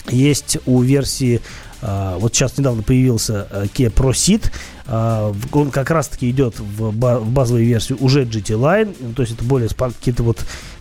есть 0.07 0.57
у 0.65 0.81
версии 0.81 1.41
вот 1.81 2.35
сейчас 2.35 2.57
недавно 2.57 2.83
появился 2.83 3.47
Kia 3.73 3.89
Proceed. 3.93 4.51
в- 4.85 5.55
он 5.57 5.71
как 5.71 5.91
раз-таки 5.91 6.29
идет 6.29 6.59
в, 6.59 6.91
ба- 6.91 7.19
в 7.19 7.29
базовой 7.29 7.63
версии 7.63 7.93
уже 7.93 8.23
GT 8.25 8.55
Line. 8.59 9.13
То 9.13 9.21
есть 9.21 9.35
это 9.35 9.45
более 9.45 9.69
какие-то 9.69 10.23
вот 10.23 10.39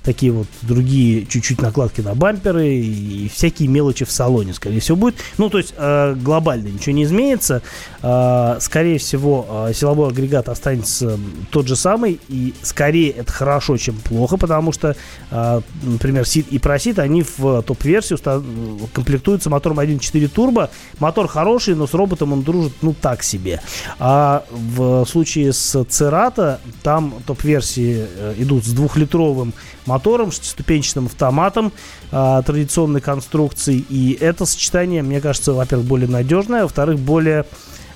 такие 0.08 0.32
вот 0.32 0.46
другие 0.62 1.26
чуть-чуть 1.26 1.60
накладки 1.60 2.00
на 2.00 2.14
бамперы 2.14 2.66
и 2.66 3.28
всякие 3.28 3.68
мелочи 3.68 4.06
в 4.06 4.10
салоне, 4.10 4.54
скорее 4.54 4.80
всего, 4.80 4.96
будет. 4.96 5.16
Ну, 5.36 5.50
то 5.50 5.58
есть 5.58 5.74
э, 5.76 6.14
глобально 6.14 6.68
ничего 6.68 6.94
не 6.94 7.04
изменится. 7.04 7.60
Э, 8.00 8.56
скорее 8.58 8.96
всего, 8.96 9.66
э, 9.68 9.74
силовой 9.74 10.08
агрегат 10.08 10.48
останется 10.48 11.18
тот 11.50 11.68
же 11.68 11.76
самый. 11.76 12.20
И 12.30 12.54
скорее 12.62 13.10
это 13.10 13.30
хорошо, 13.30 13.76
чем 13.76 13.96
плохо, 13.96 14.38
потому 14.38 14.72
что, 14.72 14.96
э, 15.30 15.60
например, 15.82 16.26
Сид 16.26 16.46
и 16.48 16.58
Просид, 16.58 16.98
они 17.00 17.22
в 17.36 17.60
топ-версии 17.60 18.14
уста- 18.14 18.42
комплектуются 18.94 19.50
мотором 19.50 19.78
1.4 19.78 20.28
турбо. 20.28 20.70
Мотор 21.00 21.28
хороший, 21.28 21.74
но 21.74 21.86
с 21.86 21.92
роботом 21.92 22.32
он 22.32 22.44
дружит, 22.44 22.72
ну, 22.80 22.94
так 22.98 23.22
себе. 23.22 23.60
А 23.98 24.46
в 24.50 25.04
случае 25.04 25.52
с 25.52 25.84
Церата, 25.84 26.60
там 26.82 27.12
топ-версии 27.26 28.06
э, 28.08 28.34
идут 28.38 28.64
с 28.64 28.72
двухлитровым 28.72 29.52
мотором, 29.84 29.97
шестиступенчатым 30.30 31.06
автоматом 31.06 31.72
а, 32.10 32.42
традиционной 32.42 33.00
конструкции. 33.00 33.84
И 33.88 34.16
это 34.20 34.46
сочетание, 34.46 35.02
мне 35.02 35.20
кажется, 35.20 35.52
во-первых, 35.52 35.86
более 35.86 36.08
надежное, 36.08 36.60
а 36.60 36.62
во-вторых, 36.64 36.98
более 36.98 37.44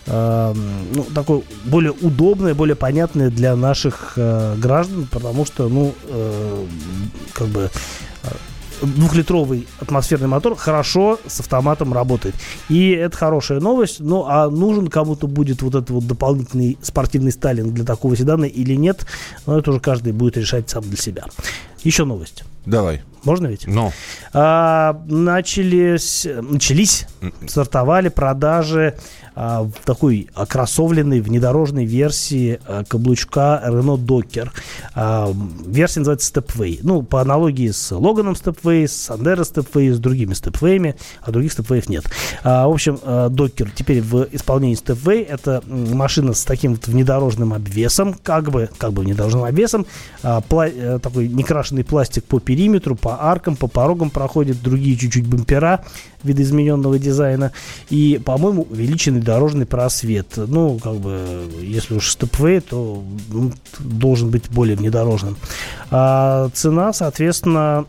э, 0.06 0.54
ну, 0.94 1.04
такое 1.14 1.42
более 1.64 1.92
удобное, 1.92 2.54
более 2.54 2.76
понятное 2.76 3.30
для 3.30 3.56
наших 3.56 4.14
э, 4.16 4.56
граждан, 4.56 5.08
потому 5.10 5.46
что, 5.46 5.68
ну, 5.68 5.94
э, 6.08 6.66
как 7.32 7.48
бы 7.48 7.70
э, 8.24 8.28
двухлитровый 8.82 9.66
атмосферный 9.80 10.28
мотор 10.28 10.56
хорошо 10.56 11.18
с 11.26 11.40
автоматом 11.40 11.92
работает. 11.92 12.34
И 12.68 12.90
это 12.90 13.16
хорошая 13.16 13.60
новость. 13.60 14.00
Ну, 14.00 14.24
а 14.26 14.48
нужен 14.50 14.88
кому-то 14.88 15.26
будет 15.26 15.62
вот 15.62 15.74
этот 15.74 15.90
вот 15.90 16.06
дополнительный 16.06 16.78
спортивный 16.82 17.32
стайлинг 17.32 17.72
для 17.72 17.84
такого 17.84 18.16
седана 18.16 18.44
или 18.44 18.74
нет, 18.74 19.06
ну, 19.46 19.58
это 19.58 19.70
уже 19.70 19.80
каждый 19.80 20.12
будет 20.12 20.36
решать 20.36 20.68
сам 20.68 20.82
для 20.82 20.96
себя. 20.96 21.24
Еще 21.84 22.04
новость. 22.04 22.44
Давай. 22.64 23.02
Можно 23.24 23.46
ведь? 23.48 23.66
Ну, 23.66 23.92
А, 24.32 25.00
начались, 25.06 26.26
начались, 26.40 27.06
стартовали 27.46 28.08
продажи 28.08 28.94
а, 29.35 29.62
в 29.62 29.72
такой 29.85 30.28
окроссовленной 30.35 31.20
внедорожной 31.20 31.85
версии 31.85 32.61
а, 32.66 32.85
каблучка 32.85 33.62
Renault 33.66 34.04
Docker. 34.04 34.50
А, 34.94 35.32
версия 35.66 36.00
называется 36.00 36.32
Stepway. 36.32 36.80
Ну, 36.82 37.02
по 37.02 37.20
аналогии 37.20 37.70
с 37.70 37.92
Логаном 37.92 38.35
Stepway, 38.35 38.87
с 38.87 39.11
Sandero 39.11 39.40
Stepway, 39.42 39.92
с 39.92 39.98
другими 39.98 40.32
Stepway, 40.32 40.94
а 41.22 41.30
других 41.30 41.52
Stepway 41.58 41.82
нет. 41.88 42.04
А, 42.42 42.66
в 42.66 42.72
общем, 42.72 42.98
а, 43.04 43.28
Docker 43.28 43.70
теперь 43.74 44.02
в 44.02 44.26
исполнении 44.32 44.76
Stepway. 44.76 45.24
Это 45.26 45.62
машина 45.66 46.35
с 46.35 46.44
таким 46.44 46.72
вот 46.72 46.87
внедорожным 46.87 47.54
обвесом, 47.54 48.14
как 48.22 48.50
бы, 48.50 48.68
как 48.78 48.92
бы 48.92 49.02
внедорожным 49.02 49.44
обвесом, 49.44 49.87
а, 50.22 50.40
пла- 50.40 50.72
э, 50.74 50.98
такой 50.98 51.28
некрашенный 51.28 51.85
пластик 51.85 52.24
по 52.24 52.40
периметру, 52.40 52.96
по 52.96 53.12
аркам, 53.20 53.57
по 53.57 53.66
порогам 53.66 54.11
проходит, 54.11 54.62
другие 54.62 54.96
чуть-чуть 54.96 55.27
бампера 55.27 55.85
видоизмененного 56.22 56.98
дизайна 56.98 57.53
и, 57.90 58.20
по-моему, 58.25 58.66
увеличенный 58.70 59.20
дорожный 59.20 59.66
просвет. 59.66 60.29
Ну, 60.37 60.79
как 60.79 60.94
бы, 60.96 61.48
если 61.61 61.94
уж 61.94 62.11
степвей, 62.11 62.61
то 62.61 63.03
ну, 63.29 63.53
должен 63.79 64.31
быть 64.31 64.48
более 64.51 64.77
внедорожным. 64.77 65.37
А 65.90 66.48
цена, 66.55 66.92
соответственно, 66.92 67.85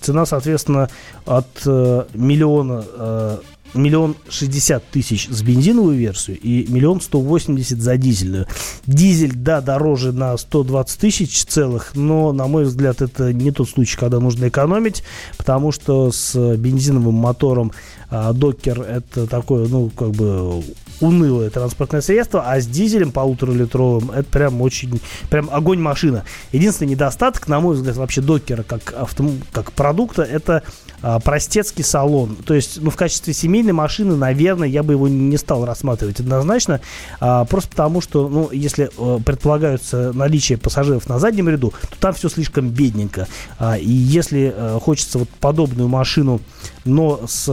цена, 0.00 0.26
соответственно, 0.26 0.88
от 1.26 1.48
э, 1.66 2.04
миллиона 2.14 2.84
э, 2.86 3.38
миллион 3.74 4.16
шестьдесят 4.28 4.84
тысяч 4.90 5.28
с 5.28 5.42
бензиновую 5.42 5.96
версию 5.96 6.38
и 6.38 6.66
миллион 6.68 7.00
сто 7.00 7.20
восемьдесят 7.20 7.80
за 7.80 7.96
дизельную. 7.96 8.46
Дизель, 8.86 9.34
да, 9.34 9.60
дороже 9.60 10.12
на 10.12 10.36
120 10.36 11.00
тысяч 11.00 11.44
целых, 11.44 11.94
но, 11.94 12.32
на 12.32 12.46
мой 12.46 12.64
взгляд, 12.64 13.02
это 13.02 13.32
не 13.32 13.50
тот 13.50 13.68
случай, 13.68 13.96
когда 13.96 14.20
нужно 14.20 14.48
экономить, 14.48 15.02
потому 15.36 15.72
что 15.72 16.10
с 16.10 16.56
бензиновым 16.56 17.14
мотором 17.14 17.72
а, 18.10 18.32
Докер 18.32 18.80
это 18.80 19.26
такое, 19.26 19.68
ну, 19.68 19.90
как 19.90 20.10
бы 20.10 20.62
унылое 21.00 21.50
транспортное 21.50 22.00
средство, 22.00 22.42
а 22.50 22.60
с 22.60 22.66
дизелем 22.66 23.12
полуторалитровым 23.12 24.10
это 24.10 24.28
прям 24.30 24.60
очень, 24.62 25.00
прям 25.30 25.48
огонь 25.52 25.78
машина. 25.78 26.24
Единственный 26.52 26.90
недостаток, 26.90 27.48
на 27.48 27.60
мой 27.60 27.76
взгляд, 27.76 27.96
вообще 27.96 28.20
Докера 28.20 28.62
как, 28.62 28.94
авто, 28.96 29.30
как 29.52 29.72
продукта, 29.72 30.22
это 30.22 30.62
а, 31.02 31.20
простецкий 31.20 31.84
салон. 31.84 32.36
То 32.36 32.54
есть, 32.54 32.80
ну, 32.80 32.90
в 32.90 32.96
качестве 32.96 33.32
семейной 33.32 33.72
машины, 33.72 34.16
наверное, 34.16 34.68
я 34.68 34.82
бы 34.82 34.94
его 34.94 35.08
не 35.08 35.36
стал 35.36 35.64
рассматривать 35.64 36.20
однозначно, 36.20 36.80
а, 37.20 37.44
просто 37.44 37.70
потому 37.70 38.00
что, 38.00 38.28
ну, 38.28 38.50
если 38.50 38.90
а, 38.98 39.18
предполагаются 39.20 40.12
наличие 40.12 40.58
пассажиров 40.58 41.08
на 41.08 41.18
заднем 41.18 41.48
ряду, 41.48 41.72
то 41.90 41.98
там 41.98 42.14
все 42.14 42.28
слишком 42.28 42.68
бедненько. 42.68 43.28
А, 43.58 43.76
и 43.78 43.90
если 43.90 44.52
а, 44.54 44.78
хочется 44.80 45.18
вот 45.18 45.28
подобную 45.40 45.88
машину, 45.88 46.40
но 46.88 47.20
с, 47.26 47.44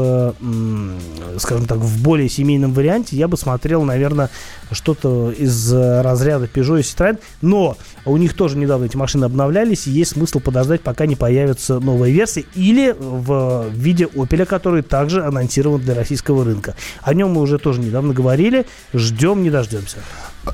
скажем 1.38 1.66
так, 1.68 1.78
в 1.78 2.04
более 2.04 2.30
семейном 2.30 2.74
варианте, 2.74 3.16
я 3.16 3.28
бы 3.28 3.38
смотрел, 3.38 3.84
наверное, 3.84 4.30
что-то 4.72 5.32
из 5.32 5.72
разряда 5.72 6.46
Peugeot 6.46 6.80
и 6.80 6.82
Citroёn. 6.82 7.20
Но 7.42 7.78
у 8.06 8.18
них 8.18 8.34
тоже 8.34 8.58
недавно 8.58 8.86
эти 8.86 8.98
машины 8.98 9.26
обновлялись, 9.26 9.88
и 9.88 9.92
есть 9.92 10.12
смысл 10.12 10.40
подождать, 10.40 10.82
пока 10.82 11.06
не 11.06 11.16
появится 11.16 11.80
новая 11.80 12.10
версия. 12.10 12.46
Или 12.56 12.96
в 12.98 13.70
виде 13.72 14.06
Opel, 14.06 14.46
который 14.46 14.82
также 14.82 15.24
анонсирован 15.24 15.82
для 15.82 15.96
российского 15.96 16.44
рынка. 16.46 16.76
О 17.02 17.14
нем 17.14 17.32
мы 17.32 17.42
уже 17.42 17.60
тоже 17.60 17.82
недавно 17.82 18.14
говорили. 18.14 18.66
Ждем, 18.94 19.44
не 19.44 19.50
дождемся. 19.50 19.98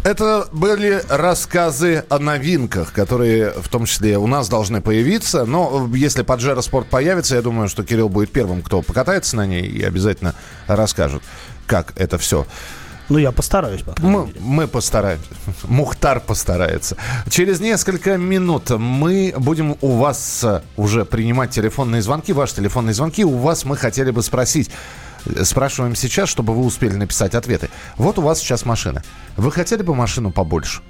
Это 0.05 0.47
были 0.53 1.01
рассказы 1.09 2.05
о 2.07 2.17
новинках, 2.17 2.93
которые 2.93 3.51
в 3.51 3.67
том 3.67 3.85
числе 3.85 4.17
у 4.17 4.25
нас 4.25 4.47
должны 4.47 4.79
появиться. 4.79 5.43
Но 5.45 5.89
если 5.93 6.21
Паджеро 6.21 6.61
Спорт 6.61 6.87
появится, 6.87 7.35
я 7.35 7.41
думаю, 7.41 7.67
что 7.67 7.83
Кирилл 7.83 8.07
будет 8.07 8.31
первым, 8.31 8.61
кто 8.61 8.70
покатается 8.79 9.35
на 9.35 9.45
ней 9.45 9.63
и 9.63 9.83
обязательно 9.83 10.33
расскажет, 10.67 11.21
как 11.67 11.93
это 11.97 12.17
все 12.17 12.45
ну, 13.11 13.17
я 13.17 13.33
постараюсь, 13.33 13.81
по 13.81 13.93
мы, 14.01 14.31
мы 14.39 14.67
постараемся. 14.69 15.27
Мухтар 15.63 16.21
постарается. 16.21 16.95
Через 17.29 17.59
несколько 17.59 18.15
минут 18.15 18.69
мы 18.69 19.33
будем 19.37 19.75
у 19.81 19.97
вас 19.97 20.45
уже 20.77 21.03
принимать 21.03 21.49
телефонные 21.49 22.01
звонки, 22.01 22.31
ваши 22.31 22.55
телефонные 22.55 22.93
звонки. 22.93 23.25
У 23.25 23.37
вас 23.37 23.65
мы 23.65 23.75
хотели 23.75 24.11
бы 24.11 24.23
спросить, 24.23 24.71
спрашиваем 25.43 25.93
сейчас, 25.93 26.29
чтобы 26.29 26.53
вы 26.53 26.63
успели 26.63 26.93
написать 26.93 27.35
ответы. 27.35 27.69
Вот 27.97 28.17
у 28.17 28.21
вас 28.21 28.39
сейчас 28.39 28.63
машина. 28.63 29.03
Вы 29.35 29.51
хотели 29.51 29.81
бы 29.81 29.93
машину 29.93 30.31
побольше? 30.31 30.81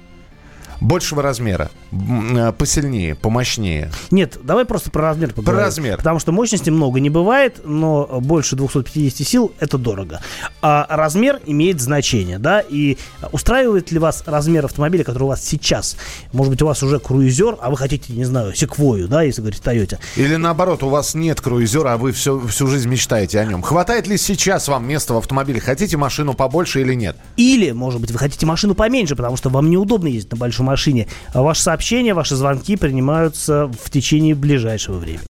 Большего 0.80 1.22
размера, 1.22 1.70
э, 1.92 2.52
посильнее, 2.52 3.14
помощнее. 3.14 3.90
Нет, 4.10 4.38
давай 4.42 4.64
просто 4.64 4.90
про 4.90 5.02
размер 5.02 5.30
поговорим. 5.30 5.58
Про 5.58 5.66
размер. 5.66 5.96
Потому 5.98 6.18
что 6.18 6.32
мощности 6.32 6.70
много 6.70 7.00
не 7.00 7.10
бывает, 7.10 7.60
но 7.64 8.20
больше 8.20 8.56
250 8.56 9.26
сил 9.26 9.52
это 9.60 9.78
дорого. 9.78 10.20
А 10.60 10.86
размер 10.88 11.40
имеет 11.46 11.80
значение, 11.80 12.38
да, 12.38 12.60
и 12.60 12.96
устраивает 13.32 13.90
ли 13.92 13.98
вас 13.98 14.24
размер 14.26 14.64
автомобиля, 14.64 15.04
который 15.04 15.24
у 15.24 15.28
вас 15.28 15.44
сейчас? 15.44 15.96
Может 16.32 16.50
быть, 16.50 16.62
у 16.62 16.66
вас 16.66 16.82
уже 16.82 16.98
круизер, 16.98 17.56
а 17.60 17.70
вы 17.70 17.76
хотите, 17.76 18.12
не 18.12 18.24
знаю, 18.24 18.54
секвою, 18.54 19.08
да, 19.08 19.22
если 19.22 19.40
говорить 19.40 19.62
Toyota. 19.62 19.98
Или 20.16 20.36
наоборот, 20.36 20.82
у 20.82 20.88
вас 20.88 21.14
нет 21.14 21.40
круизера, 21.40 21.94
а 21.94 21.96
вы 21.96 22.12
все, 22.12 22.38
всю 22.46 22.66
жизнь 22.66 22.88
мечтаете 22.88 23.40
о 23.40 23.44
нем. 23.44 23.62
Хватает 23.62 24.06
ли 24.06 24.16
сейчас 24.16 24.68
вам 24.68 24.86
места 24.86 25.14
в 25.14 25.18
автомобиле? 25.18 25.60
Хотите 25.60 25.96
машину 25.96 26.34
побольше 26.34 26.80
или 26.80 26.94
нет? 26.94 27.16
Или, 27.36 27.70
может 27.72 28.00
быть, 28.00 28.10
вы 28.10 28.18
хотите 28.18 28.46
машину 28.46 28.74
поменьше, 28.74 29.16
потому 29.16 29.36
что 29.36 29.50
вам 29.50 29.70
неудобно 29.70 30.08
ездить 30.08 30.32
на 30.32 30.38
большом 30.38 30.70
машине. 30.72 31.06
Ваши 31.34 31.62
сообщения, 31.62 32.14
ваши 32.14 32.34
звонки 32.34 32.76
принимаются 32.76 33.66
в 33.66 33.90
течение 33.90 34.34
ближайшего 34.34 34.96
времени. 34.98 35.26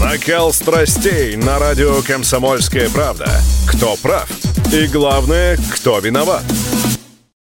Накал 0.00 0.52
страстей 0.52 1.36
на 1.36 1.58
радио 1.58 2.02
«Комсомольская 2.02 2.90
правда». 2.90 3.26
Кто 3.66 3.96
прав? 3.96 4.28
И 4.72 4.86
главное, 4.86 5.58
кто 5.74 5.98
виноват? 6.00 6.44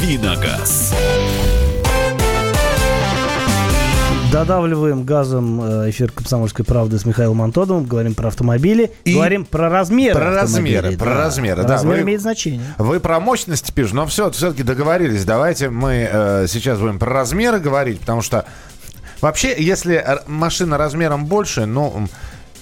Давиногаз. 0.00 0.94
Додавливаем 4.32 5.04
газом 5.04 5.60
э, 5.62 5.90
эфир 5.90 6.10
«Комсомольской 6.10 6.64
правды» 6.64 6.98
с 6.98 7.04
Михаилом 7.04 7.42
Антоновым. 7.42 7.84
Говорим 7.84 8.14
про 8.14 8.28
автомобили. 8.28 8.92
И 9.04 9.12
говорим 9.12 9.44
про 9.44 9.68
размеры 9.68 10.14
Про 10.14 10.30
размеры, 10.30 10.96
про 10.96 11.04
да. 11.04 11.16
размеры, 11.18 11.62
да. 11.64 11.68
Размер 11.74 11.96
вы, 11.96 12.02
имеет 12.02 12.22
значение. 12.22 12.62
Вы 12.78 12.98
про 12.98 13.20
мощность 13.20 13.74
пишете, 13.74 13.96
но 13.96 14.06
все, 14.06 14.30
все-таки 14.30 14.62
договорились. 14.62 15.26
Давайте 15.26 15.68
мы 15.68 16.08
э, 16.10 16.46
сейчас 16.48 16.78
будем 16.78 16.98
про 16.98 17.12
размеры 17.12 17.60
говорить, 17.60 18.00
потому 18.00 18.22
что 18.22 18.46
вообще, 19.20 19.54
если 19.58 20.02
машина 20.26 20.78
размером 20.78 21.26
больше, 21.26 21.66
ну 21.66 22.08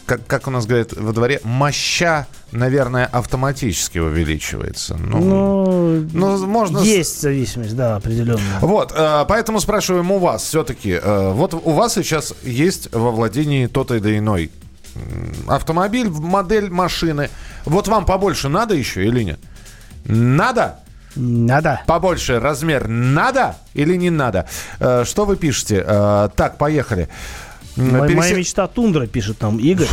как, 0.08 0.26
как 0.26 0.46
у 0.48 0.50
нас 0.50 0.66
говорят 0.66 0.94
во 0.94 1.12
дворе, 1.12 1.38
моща, 1.44 2.26
наверное, 2.50 3.04
автоматически 3.04 3.98
увеличивается. 3.98 4.96
Ну, 4.96 5.18
ну, 5.20 6.06
ну 6.12 6.46
можно... 6.46 6.78
Есть 6.78 7.20
зависимость, 7.20 7.76
да, 7.76 7.96
определенная. 7.96 8.58
Вот, 8.60 8.92
э, 8.96 9.26
поэтому 9.28 9.60
спрашиваем 9.60 10.10
у 10.10 10.18
вас 10.18 10.44
все-таки. 10.44 10.98
Э, 11.00 11.32
вот 11.32 11.52
у 11.52 11.72
вас 11.72 11.94
сейчас 11.94 12.34
есть 12.42 12.92
во 12.94 13.10
владении 13.10 13.66
тот 13.66 13.90
или 13.90 14.18
иной 14.18 14.50
автомобиль, 15.46 16.08
модель 16.08 16.70
машины. 16.70 17.28
Вот 17.66 17.86
вам 17.86 18.06
побольше 18.06 18.48
надо 18.48 18.74
еще 18.74 19.04
или 19.04 19.22
нет? 19.22 19.40
Надо? 20.06 20.80
Надо. 21.16 21.82
Побольше 21.86 22.40
размер 22.40 22.88
надо 22.88 23.56
или 23.74 23.94
не 23.96 24.08
надо? 24.08 24.46
Э, 24.80 25.04
что 25.04 25.26
вы 25.26 25.36
пишете? 25.36 25.82
Так, 26.34 26.56
поехали. 26.56 27.10
Моя, 27.78 28.02
Пересе... 28.04 28.16
моя 28.16 28.36
мечта 28.36 28.66
тундра, 28.66 29.06
пишет 29.06 29.38
там 29.38 29.58
Игорь. 29.58 29.88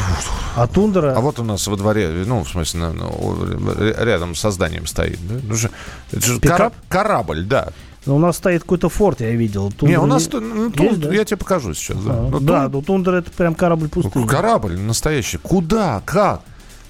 А 0.56 0.67
тундра... 0.67 1.13
А 1.15 1.19
вот 1.21 1.39
у 1.39 1.43
нас 1.43 1.67
во 1.67 1.76
дворе, 1.76 2.10
ну, 2.26 2.43
в 2.43 2.50
смысле, 2.50 2.80
на, 2.89 4.04
рядом 4.04 4.36
с 4.36 4.39
созданием 4.39 4.88
стоит. 4.88 5.19
Да? 5.28 5.36
Ну, 5.43 5.56
же, 5.56 5.69
это 6.12 6.26
же 6.26 6.39
кор... 6.39 6.71
корабль, 6.89 7.43
да. 7.43 7.69
Но 8.06 8.13
ну, 8.13 8.15
у 8.17 8.19
нас 8.19 8.38
стоит 8.38 8.62
какой-то 8.62 8.89
форт, 8.89 9.21
я 9.21 9.32
видел. 9.32 9.71
Тундра... 9.71 9.88
Не, 9.88 10.00
у 10.00 10.06
нас 10.06 10.30
ну, 10.32 10.71
тунд... 10.71 10.80
есть, 10.80 11.00
да? 11.02 11.13
я 11.13 11.26
тебе 11.26 11.38
покажу 11.38 11.74
сейчас. 11.74 11.98
Да, 12.04 12.13
а, 12.13 12.39
да, 12.39 12.69
ну, 12.69 12.82
тундра 12.82 13.17
это 13.17 13.32
прям 13.32 13.56
корабль 13.56 13.89
пустыни. 13.89 14.28
Корабль 14.28 14.78
настоящий. 14.80 15.38
Куда? 15.38 16.02
Как? 16.06 16.41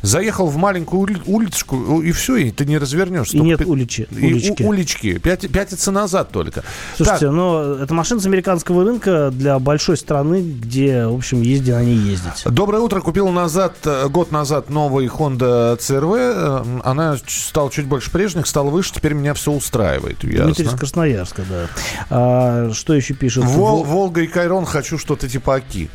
Заехал 0.06 0.48
в 0.48 0.58
маленькую 0.58 1.08
улицку, 1.26 2.02
и 2.02 2.12
все, 2.12 2.36
и 2.36 2.52
ты 2.52 2.65
не 2.65 2.78
развернешься. 2.78 3.38
И 3.38 3.39
нет 3.39 3.62
уличи, 3.65 4.08
улички. 4.12 4.63
У, 4.63 4.68
улички. 4.68 5.18
Пять, 5.18 5.50
пятится 5.52 5.91
назад 5.91 6.30
только. 6.32 6.63
Слушайте, 6.96 7.26
так. 7.26 7.36
но 7.36 7.76
это 7.82 7.94
машина 7.94 8.22
с 8.22 8.26
американского 8.26 8.84
рынка 8.84 9.32
для 9.32 9.58
большой 9.58 9.98
страны, 9.98 10.41
где, 10.41 11.08
в 11.08 11.15
общем, 11.15 11.41
езди 11.41 11.72
на 11.72 11.84
ней 11.84 11.98
ездить. 11.98 12.44
Доброе 12.46 12.80
утро. 12.80 13.02
Купил 13.02 13.30
назад, 13.30 13.76
э, 13.86 14.08
год 14.08 14.32
назад 14.32 14.70
новый 14.70 15.08
Honda 15.08 15.78
CRV. 15.78 16.18
Э, 16.18 16.82
она 16.84 17.18
стала 17.28 17.72
чуть 17.72 17.86
больше 17.86 18.12
прежних, 18.12 18.46
стала 18.46 18.70
выше. 18.70 18.94
Теперь 18.94 19.13
меня 19.13 19.34
все 19.34 19.52
устраивает. 19.52 20.24
Ясно. 20.24 20.46
Дмитрий 20.46 20.65
из 20.65 20.72
Красноярска, 20.72 21.44
да. 21.50 21.68
А, 22.12 22.72
что 22.74 22.94
еще 22.94 23.15
пишет? 23.15 23.44
Вол, 23.46 23.84
Волга 23.84 24.22
и 24.22 24.28
Кайрон 24.28 24.65
хочу 24.65 25.00
что-то 25.00 25.28
типа 25.28 25.56
Аки. 25.56 25.89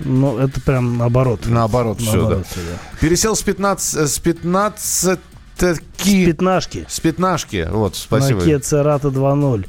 Ну, 0.00 0.38
это 0.38 0.60
прям 0.60 0.98
наоборот. 0.98 1.40
Наоборот, 1.46 2.00
наоборот 2.00 2.46
все, 2.46 2.60
да. 2.60 2.70
да. 2.72 2.98
Пересел 3.00 3.34
с 3.34 3.42
15, 3.42 4.08
с 4.08 4.18
15 4.18 5.18
С 5.58 5.80
пятнашки. 6.04 6.86
С 6.88 7.00
пятнашки, 7.00 7.68
вот, 7.70 7.96
спасибо. 7.96 8.40
На 8.40 8.44
Kia 8.44 8.60
Cerato 8.60 9.10
2.0. 9.10 9.66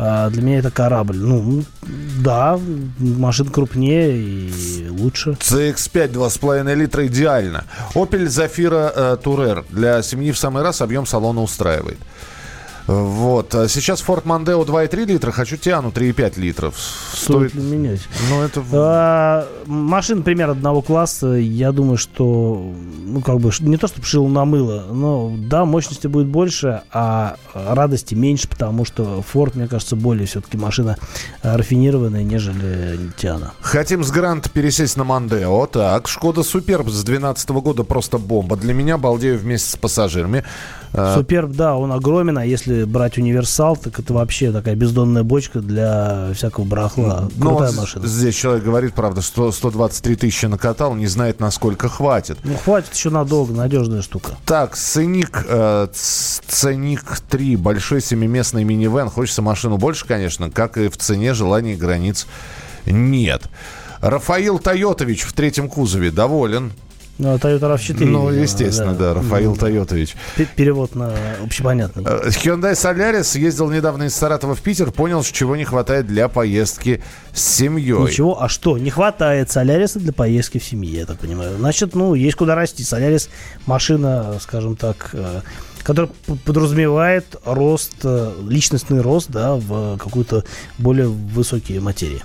А, 0.00 0.30
для 0.30 0.42
меня 0.42 0.58
это 0.60 0.70
корабль. 0.70 1.16
Ну, 1.16 1.64
да, 2.22 2.58
машин 2.98 3.48
крупнее 3.48 4.16
и 4.16 4.88
лучше. 4.88 5.30
CX-5 5.30 6.12
2,5 6.12 6.74
литра 6.74 7.04
идеально. 7.08 7.64
Opel 7.94 8.26
Zafira 8.26 8.92
э, 8.94 9.16
Tourer. 9.22 9.64
Для 9.70 10.00
семьи 10.02 10.30
в 10.30 10.38
самый 10.38 10.62
раз 10.62 10.82
объем 10.82 11.04
салона 11.04 11.42
устраивает. 11.42 11.98
Вот. 12.88 13.54
А 13.54 13.68
Сейчас 13.68 14.02
Ford 14.02 14.24
Mondeo 14.24 14.64
2,3 14.66 15.04
литра, 15.04 15.30
хочу 15.30 15.58
Тиану 15.58 15.90
3,5 15.90 16.40
литров. 16.40 16.74
Стоит 17.12 17.54
ли 17.54 17.62
менять? 17.62 18.00
Ну, 18.30 18.42
это... 18.42 18.62
А, 18.72 19.46
машин 19.66 20.22
примерно 20.22 20.52
одного 20.52 20.80
класса, 20.80 21.28
я 21.34 21.70
думаю, 21.72 21.98
что, 21.98 22.72
ну, 23.04 23.20
как 23.20 23.40
бы, 23.40 23.52
не 23.60 23.76
то, 23.76 23.88
чтобы 23.88 24.06
шил 24.06 24.26
на 24.26 24.46
мыло, 24.46 24.86
но, 24.90 25.34
да, 25.36 25.66
мощности 25.66 26.06
будет 26.06 26.28
больше, 26.28 26.80
а 26.90 27.36
радости 27.52 28.14
меньше, 28.14 28.48
потому 28.48 28.86
что 28.86 29.22
Ford, 29.34 29.52
мне 29.54 29.68
кажется, 29.68 29.94
более 29.94 30.26
все-таки 30.26 30.56
машина 30.56 30.96
рафинированная, 31.42 32.22
нежели 32.22 32.98
Тиана. 33.18 33.52
Хотим 33.60 34.02
с 34.02 34.10
Гранта 34.10 34.48
пересесть 34.48 34.96
на 34.96 35.04
Мандео. 35.04 35.66
Так, 35.66 36.08
Шкода 36.08 36.42
Суперб 36.42 36.88
с 36.88 37.04
2012 37.04 37.50
года 37.50 37.84
просто 37.84 38.16
бомба. 38.16 38.56
Для 38.56 38.72
меня 38.72 38.96
балдею 38.96 39.38
вместе 39.38 39.70
с 39.72 39.76
пассажирами. 39.76 40.42
А, 40.94 41.16
Суперб, 41.16 41.50
да, 41.50 41.76
он 41.76 41.92
огромен, 41.92 42.38
а 42.38 42.46
если 42.46 42.77
брать 42.86 43.18
универсал, 43.18 43.76
так 43.76 43.98
это 43.98 44.12
вообще 44.14 44.52
такая 44.52 44.74
бездонная 44.74 45.22
бочка 45.22 45.60
для 45.60 46.30
всякого 46.34 46.64
барахла. 46.64 47.28
ну, 47.36 47.50
Крутая 47.50 47.70
вот 47.72 47.80
машина. 47.80 48.06
Здесь 48.06 48.34
человек 48.34 48.64
говорит, 48.64 48.94
правда, 48.94 49.22
что 49.22 49.50
123 49.52 50.16
тысячи 50.16 50.46
накатал, 50.46 50.94
не 50.94 51.06
знает, 51.06 51.40
насколько 51.40 51.88
хватит. 51.88 52.38
Ну, 52.44 52.54
хватит 52.56 52.94
еще 52.94 53.10
надолго, 53.10 53.52
надежная 53.54 54.02
штука. 54.02 54.36
Так, 54.46 54.76
Сценик, 54.76 55.44
э, 55.48 55.88
Ц- 55.92 56.42
Ценик 56.48 57.04
3, 57.28 57.56
большой 57.56 58.00
семиместный 58.00 58.64
минивэн. 58.64 59.08
Хочется 59.10 59.42
машину 59.42 59.76
больше, 59.78 60.06
конечно, 60.06 60.50
как 60.50 60.76
и 60.76 60.88
в 60.88 60.96
цене 60.96 61.34
желаний 61.34 61.74
границ 61.76 62.26
нет. 62.86 63.42
Рафаил 64.00 64.58
Тойотович 64.58 65.22
в 65.22 65.32
третьем 65.32 65.68
кузове 65.68 66.10
доволен. 66.10 66.72
Ну, 67.18 67.34
а 67.34 67.36
Toyota 67.36 67.74
RAV4. 67.74 68.04
ну, 68.04 68.30
естественно, 68.30 68.94
да, 68.94 69.12
Рафаил 69.14 69.56
Тойотович. 69.56 70.14
Перевод 70.54 70.94
на 70.94 71.12
общепонятный. 71.42 72.04
Э, 72.04 72.28
Hyundai 72.28 72.72
Solaris 72.72 73.38
ездил 73.38 73.70
недавно 73.70 74.04
из 74.04 74.14
Саратова 74.14 74.54
в 74.54 74.60
Питер, 74.60 74.92
понял, 74.92 75.22
чего 75.24 75.56
не 75.56 75.64
хватает 75.64 76.06
для 76.06 76.28
поездки 76.28 77.02
с 77.32 77.42
семьей. 77.42 77.98
Ничего, 77.98 78.40
а 78.40 78.48
что? 78.48 78.78
Не 78.78 78.90
хватает 78.90 79.50
Соляриса 79.50 79.98
для 79.98 80.12
поездки 80.12 80.58
в 80.58 80.64
семье, 80.64 81.00
я 81.00 81.06
так 81.06 81.18
понимаю. 81.18 81.56
Значит, 81.58 81.94
ну, 81.94 82.14
есть 82.14 82.36
куда 82.36 82.54
расти. 82.54 82.84
Солярис 82.84 83.30
машина, 83.66 84.36
скажем 84.40 84.76
так, 84.76 85.14
которая 85.88 86.10
п- 86.26 86.34
подразумевает 86.44 87.36
рост, 87.46 87.94
э, 88.04 88.32
личностный 88.46 89.00
рост, 89.00 89.30
да, 89.30 89.54
в 89.54 89.96
какую-то 89.96 90.44
более 90.76 91.08
высокие 91.08 91.80
материи. 91.80 92.20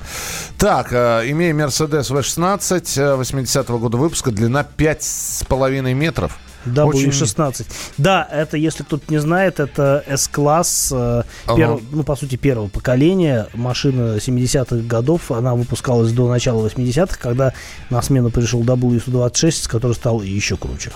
Так, 0.58 0.91
имея 0.91 1.54
Mercedes 1.54 2.12
V16 2.12 2.99
э, 2.99 3.15
80-го 3.21 3.80
года 3.80 3.95
выпуска, 3.97 4.32
длина 4.32 4.67
5,5 4.78 5.93
метров. 5.93 6.38
W16. 6.65 7.65
Да, 7.97 8.28
это, 8.32 8.58
если 8.58 8.84
кто-то 8.84 9.04
не 9.10 9.19
знает, 9.19 9.62
это 9.62 10.04
S-класс, 10.08 10.89
э, 10.93 11.23
Ага. 11.45 11.62
перв- 11.62 11.84
ну, 11.91 12.04
по 12.04 12.15
сути, 12.17 12.36
первого 12.36 12.67
поколения. 12.67 13.47
Машина 13.54 14.19
70-х 14.19 14.76
годов, 14.88 15.32
она 15.32 15.56
выпускалась 15.56 16.12
до 16.12 16.28
начала 16.30 16.62
80-х, 16.67 17.17
когда 17.21 17.54
на 17.89 18.02
смену 18.02 18.30
пришел 18.30 18.62
W126, 18.62 19.69
который 19.69 19.93
стал 19.93 20.21
еще 20.21 20.58
круче. 20.58 20.91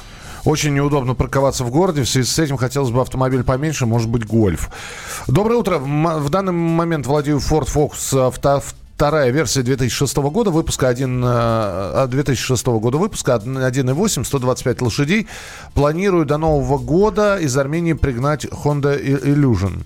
Очень 0.48 0.76
неудобно 0.76 1.14
парковаться 1.14 1.66
в 1.66 1.72
городе. 1.72 2.04
В 2.04 2.10
связи 2.10 2.26
с 2.26 2.40
этим 2.40 2.56
хотелось 2.56 2.90
бы 2.90 3.02
автомобиль 3.02 3.44
поменьше, 3.44 3.86
может 3.86 4.08
быть, 4.08 4.26
гольф. 4.26 4.70
Доброе 5.28 5.56
утро. 5.56 5.78
В 5.78 6.30
данный 6.30 6.54
момент 6.54 7.06
владею 7.06 7.40
Ford 7.40 7.68
Focus 7.68 8.28
авто- 8.28 8.64
Вторая 8.96 9.30
версия 9.30 9.62
2006 9.62 10.32
года 10.32 10.50
выпуска, 10.50 10.88
один, 10.88 11.24
э, 11.24 11.28
а, 11.28 12.08
2006 12.08 12.80
года 12.80 12.98
выпуска, 12.98 13.36
один- 13.36 13.58
1.8, 13.58 14.24
125 14.24 14.82
лошадей. 14.82 15.28
Планирую 15.76 16.26
до 16.26 16.38
Нового 16.38 16.80
года 16.80 17.38
из 17.38 17.56
Армении 17.58 17.94
пригнать 17.94 18.46
Honda 18.46 19.00
Illusion. 19.00 19.86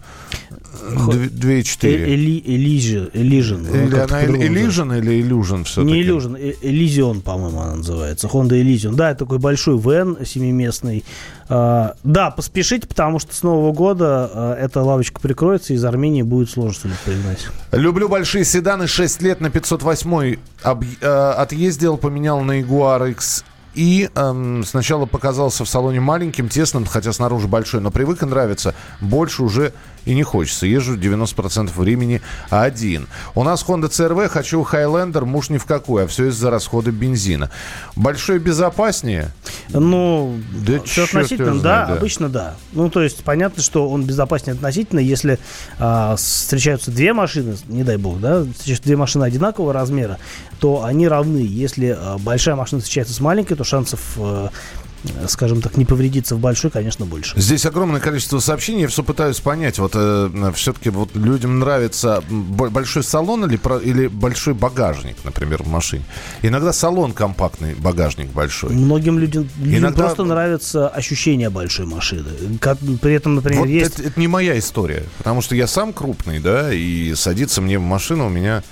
Две- 1.12 1.62
2.4. 1.62 1.90
Э- 1.90 2.16
Эли- 2.16 2.42
Elysian, 2.46 3.68
ну, 3.70 3.76
Или 3.84 3.90
как-то 3.92 4.16
она 4.18 4.26
по-другому 4.26 4.44
Illusion 4.58 4.98
или 4.98 5.22
Illusion 5.24 5.64
все-таки? 5.66 5.94
Не 5.94 6.04
Illusion, 6.04 6.38
э- 6.40 6.56
Elysion, 6.62 7.22
по-моему, 7.22 7.60
она 7.62 7.76
называется. 7.78 8.28
Honda 8.28 8.52
Elysion. 8.62 8.96
Да, 8.96 9.12
это 9.12 9.20
такой 9.26 9.40
большой 9.40 9.78
вен 9.80 10.18
семиместный. 10.26 11.04
А, 11.50 11.96
да, 12.04 12.32
поспешите, 12.32 12.88
потому 12.88 13.20
что 13.20 13.36
с 13.36 13.44
Нового 13.44 13.74
года 13.74 14.30
а, 14.34 14.56
эта 14.56 14.82
лавочка 14.82 15.20
прикроется, 15.20 15.74
и 15.74 15.76
из 15.76 15.84
Армении 15.86 16.22
будет 16.22 16.50
сложно 16.50 16.74
что-нибудь 16.74 17.00
пригнать. 17.02 17.48
Люблю 17.72 18.08
большие 18.10 18.46
седаны. 18.46 18.88
6 18.88 19.22
лет 19.22 19.42
на 19.42 19.50
508 19.50 20.38
об- 20.64 20.84
э, 21.02 21.08
отъездил, 21.38 21.98
поменял 21.98 22.42
на 22.42 22.62
Jaguar 22.62 23.12
X. 23.12 23.44
И 23.74 24.10
эм, 24.16 24.66
сначала 24.66 25.06
показался 25.06 25.64
в 25.64 25.70
салоне 25.70 26.02
маленьким, 26.02 26.50
тесным, 26.50 26.86
хотя 26.86 27.14
снаружи 27.14 27.48
большой, 27.48 27.80
но 27.80 27.90
привык 27.90 28.22
и 28.22 28.26
нравится. 28.26 28.76
Больше 29.00 29.44
уже 29.44 29.72
и 30.06 30.14
не 30.14 30.24
хочется. 30.24 30.66
Езжу 30.66 30.96
90% 30.96 31.72
времени 31.76 32.22
один. 32.50 33.08
У 33.36 33.44
нас 33.44 33.64
Honda 33.66 33.90
CRV, 33.90 34.30
хочу 34.30 34.62
Highlander, 34.62 35.26
муж 35.26 35.50
ни 35.50 35.58
в 35.58 35.66
какую, 35.66 36.06
а 36.06 36.08
все 36.08 36.28
из-за 36.28 36.50
расхода 36.50 36.92
бензина. 36.92 37.50
Большой 37.96 38.40
безопаснее? 38.40 39.32
Ну, 39.70 40.40
Да 40.66 40.82
все 40.84 41.04
относительно, 41.04 41.50
его 41.50 41.56
да, 41.56 41.60
знает, 41.60 41.88
да. 41.88 41.94
обычно 41.96 42.30
да. 42.30 42.56
Ну, 42.74 42.90
то 42.90 43.02
есть 43.02 43.24
понятно, 43.24 43.62
что 43.62 43.90
он 43.90 44.04
безопаснее 44.06 44.56
относительно, 44.56 45.00
если 45.00 45.40
а, 45.80 46.16
встречаются 46.16 46.92
две 46.92 47.14
машины, 47.14 47.56
не 47.68 47.84
дай 47.84 47.98
бог, 47.98 48.20
да, 48.20 48.44
встречаются 48.44 48.84
две 48.84 48.98
машины 48.98 49.24
одинакового 49.24 49.74
размера, 49.74 50.18
то 50.60 50.84
они 50.84 51.08
равны. 51.08 51.46
Если 51.48 51.96
а, 51.98 52.18
большая 52.18 52.56
машина 52.56 52.82
встречается 52.82 53.14
с 53.14 53.20
маленькой, 53.20 53.56
то 53.56 53.64
шансов, 53.64 54.02
а, 54.18 54.50
скажем 55.28 55.62
так, 55.62 55.78
не 55.78 55.86
повредиться 55.86 56.36
в 56.36 56.40
большой, 56.40 56.72
конечно, 56.72 57.06
больше. 57.06 57.40
Здесь 57.40 57.66
огромное 57.66 58.00
количество 58.02 58.40
сообщений. 58.40 58.82
Я 58.82 58.88
все 58.88 59.04
пытаюсь 59.04 59.40
понять. 59.40 59.80
Вот 59.80 59.92
все-таки 60.56 60.90
вот 60.90 61.16
людям 61.16 61.60
нравится 61.60 62.24
бо- 62.30 62.70
большой 62.70 63.04
салон 63.04 63.46
или, 63.46 63.60
или 63.84 64.08
большой 64.08 64.54
багажник, 64.54 65.16
например, 65.24 65.64
в 65.64 65.68
машине. 65.68 66.04
Иногда 66.42 66.74
салон 66.74 67.12
компактный, 67.14 67.74
багажник 67.76 68.30
большой. 68.32 68.72
Многим 68.74 69.20
людям, 69.20 69.48
людям 69.60 69.80
Иногда- 69.80 70.04
просто 70.06 70.24
нравится 70.24 70.88
ощущение 70.90 71.50
большой 71.50 71.86
машины. 71.86 72.30
Как- 72.60 72.78
при 73.02 73.14
этом, 73.14 73.36
например, 73.36 73.60
Вот 73.62 73.70
есть... 73.70 74.00
это, 74.00 74.10
это 74.10 74.20
не 74.20 74.28
моя 74.28 74.58
история, 74.58 75.04
потому 75.18 75.42
что 75.42 75.56
я 75.56 75.68
сам 75.68 75.94
крупный, 75.94 76.40
да, 76.40 76.74
и 76.74 77.14
садиться 77.16 77.62
мне 77.62 77.78
в 77.80 77.82
машину 77.82 78.28
у 78.28 78.30
меня 78.30 78.64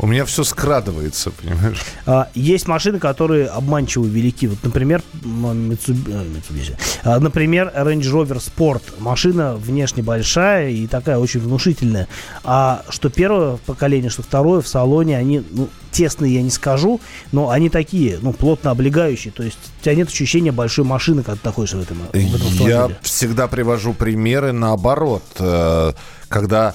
у 0.00 0.06
меня 0.06 0.24
все 0.24 0.44
скрадывается, 0.44 1.30
понимаешь? 1.30 1.82
А, 2.06 2.28
Есть 2.34 2.66
машины, 2.66 2.98
которые 2.98 3.48
обманчиво 3.48 4.06
велики. 4.06 4.46
Вот, 4.46 4.58
например, 4.62 5.02
Mitsubishi. 5.22 6.76
А, 7.04 7.20
например, 7.20 7.70
Range 7.76 8.00
Rover 8.00 8.38
Sport. 8.38 8.82
Машина 8.98 9.56
внешне 9.56 10.02
большая 10.02 10.70
и 10.70 10.86
такая 10.86 11.18
очень 11.18 11.40
внушительная. 11.40 12.08
А 12.44 12.82
что 12.88 13.10
первое 13.10 13.58
поколение, 13.58 14.10
что 14.10 14.22
второе 14.22 14.62
в 14.62 14.68
салоне, 14.68 15.18
они, 15.18 15.42
ну, 15.50 15.68
тесные 15.90 16.34
я 16.34 16.42
не 16.42 16.50
скажу, 16.50 16.98
но 17.30 17.50
они 17.50 17.68
такие, 17.68 18.18
ну, 18.22 18.32
плотно 18.32 18.70
облегающие. 18.70 19.32
То 19.32 19.42
есть 19.42 19.58
у 19.80 19.84
тебя 19.84 19.94
нет 19.94 20.08
ощущения 20.08 20.50
большой 20.50 20.86
машины, 20.86 21.22
когда 21.22 21.38
ты 21.38 21.46
находишься 21.48 21.76
в 21.76 21.82
этом, 21.82 21.98
в 21.98 22.14
этом 22.14 22.66
Я 22.66 22.90
всегда 23.02 23.48
привожу 23.48 23.92
примеры 23.92 24.52
наоборот, 24.52 25.24
э, 25.38 25.92
когда 26.28 26.74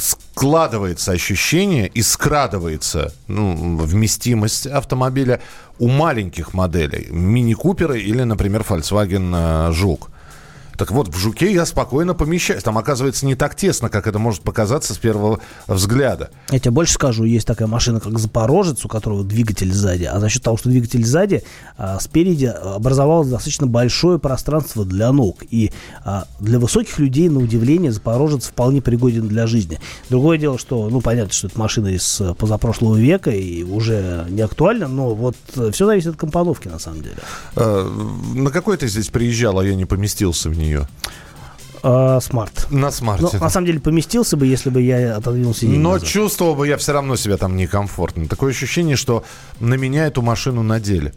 складывается 0.00 1.12
ощущение 1.12 1.88
и 1.88 2.02
скрадывается 2.02 3.12
ну, 3.28 3.76
вместимость 3.76 4.66
автомобиля 4.66 5.40
у 5.78 5.88
маленьких 5.88 6.54
моделей, 6.54 7.08
мини-куперы 7.10 8.00
или, 8.00 8.22
например, 8.22 8.64
Volkswagen 8.68 9.68
э, 9.68 9.72
Жук. 9.72 10.10
Так 10.76 10.90
вот, 10.90 11.08
в 11.08 11.16
«Жуке» 11.16 11.52
я 11.52 11.66
спокойно 11.66 12.14
помещаюсь. 12.14 12.62
Там, 12.62 12.78
оказывается, 12.78 13.26
не 13.26 13.34
так 13.34 13.54
тесно, 13.54 13.88
как 13.88 14.06
это 14.06 14.18
может 14.18 14.42
показаться 14.42 14.94
с 14.94 14.98
первого 14.98 15.40
взгляда. 15.66 16.30
Я 16.50 16.58
тебе 16.58 16.70
больше 16.70 16.94
скажу, 16.94 17.24
есть 17.24 17.46
такая 17.46 17.68
машина, 17.68 18.00
как 18.00 18.18
Запорожец, 18.18 18.84
у 18.84 18.88
которого 18.88 19.24
двигатель 19.24 19.72
сзади, 19.72 20.04
а 20.04 20.18
за 20.20 20.28
счет 20.28 20.42
того, 20.42 20.56
что 20.56 20.68
двигатель 20.68 21.04
сзади, 21.04 21.44
а, 21.76 21.98
спереди 22.00 22.46
образовалось 22.46 23.28
достаточно 23.28 23.66
большое 23.66 24.18
пространство 24.18 24.84
для 24.84 25.12
ног. 25.12 25.42
И 25.50 25.72
а, 26.04 26.26
для 26.40 26.58
высоких 26.58 26.98
людей, 26.98 27.28
на 27.28 27.38
удивление, 27.38 27.92
Запорожец 27.92 28.46
вполне 28.46 28.80
пригоден 28.82 29.28
для 29.28 29.46
жизни. 29.46 29.78
Другое 30.10 30.38
дело, 30.38 30.58
что, 30.58 30.88
ну, 30.88 31.00
понятно, 31.00 31.32
что 31.32 31.46
это 31.48 31.58
машина 31.58 31.88
из 31.88 32.20
э, 32.20 32.34
позапрошлого 32.34 32.96
века 32.96 33.30
и 33.30 33.62
уже 33.62 34.26
не 34.28 34.42
актуальна, 34.42 34.88
но 34.88 35.14
вот 35.14 35.36
все 35.72 35.86
зависит 35.86 36.08
от 36.08 36.16
компоновки, 36.16 36.68
на 36.68 36.78
самом 36.78 37.02
деле. 37.02 37.16
Э, 37.56 37.88
На 38.34 38.50
какой 38.50 38.76
ты 38.76 38.88
здесь 38.88 39.08
приезжал, 39.08 39.58
а 39.58 39.64
я 39.64 39.74
не 39.74 39.84
поместился 39.84 40.48
в 40.48 40.56
нее? 40.64 40.88
А, 41.82 42.18
Смарт. 42.20 42.66
На 42.70 42.86
Ну, 42.86 42.90
смарте. 42.92 43.38
на 43.38 43.50
самом 43.50 43.66
деле, 43.66 43.78
поместился 43.80 44.36
бы, 44.38 44.46
если 44.46 44.70
бы 44.70 44.80
я 44.80 45.16
отодвинул 45.16 45.54
сиденье 45.54 45.78
Но 45.78 45.92
назад. 45.92 46.08
чувствовал 46.08 46.54
бы 46.54 46.66
я 46.66 46.78
все 46.78 46.92
равно 46.92 47.14
себя 47.16 47.36
там 47.36 47.56
некомфортно. 47.56 48.26
Такое 48.26 48.52
ощущение, 48.52 48.96
что 48.96 49.22
на 49.60 49.74
меня 49.74 50.06
эту 50.06 50.22
машину 50.22 50.62
надели. 50.62 51.12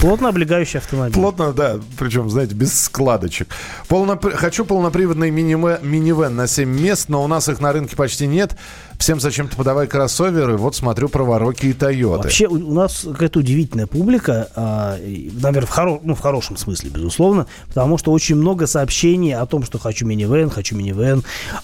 Плотно 0.00 0.30
облегающий 0.30 0.80
автомобиль. 0.80 1.14
Плотно, 1.14 1.52
да, 1.52 1.76
причем, 1.98 2.28
знаете, 2.28 2.54
без 2.54 2.78
складочек. 2.78 3.48
Полнопри- 3.88 4.34
Хочу 4.34 4.64
полноприводный 4.64 5.30
минивэ- 5.30 5.84
минивэн 5.86 6.34
на 6.34 6.46
7 6.46 6.68
мест, 6.68 7.08
но 7.08 7.22
у 7.22 7.28
нас 7.28 7.48
их 7.48 7.60
на 7.60 7.72
рынке 7.72 7.94
почти 7.94 8.26
нет. 8.26 8.56
Всем 8.98 9.20
зачем-то 9.20 9.56
подавай 9.56 9.86
кроссоверы. 9.86 10.56
Вот 10.56 10.74
смотрю 10.76 11.08
праворукие 11.08 11.72
Тойоты. 11.72 12.22
Вообще 12.24 12.46
у, 12.46 12.54
у 12.54 12.72
нас 12.72 13.04
какая-то 13.10 13.40
удивительная 13.40 13.86
публика, 13.86 14.48
а, 14.54 14.96
наверное, 14.98 15.66
в, 15.66 15.70
хоро- 15.78 16.00
ну, 16.02 16.14
в 16.14 16.20
хорошем 16.20 16.56
смысле, 16.56 16.90
безусловно, 16.90 17.46
потому 17.68 17.98
что 17.98 18.12
очень 18.12 18.36
много 18.36 18.66
сообщений 18.66 19.34
о 19.34 19.44
том, 19.46 19.64
что 19.64 19.78
хочу 19.78 20.06
минивэн, 20.06 20.48
хочу 20.50 20.76
минивэн. 20.76 21.22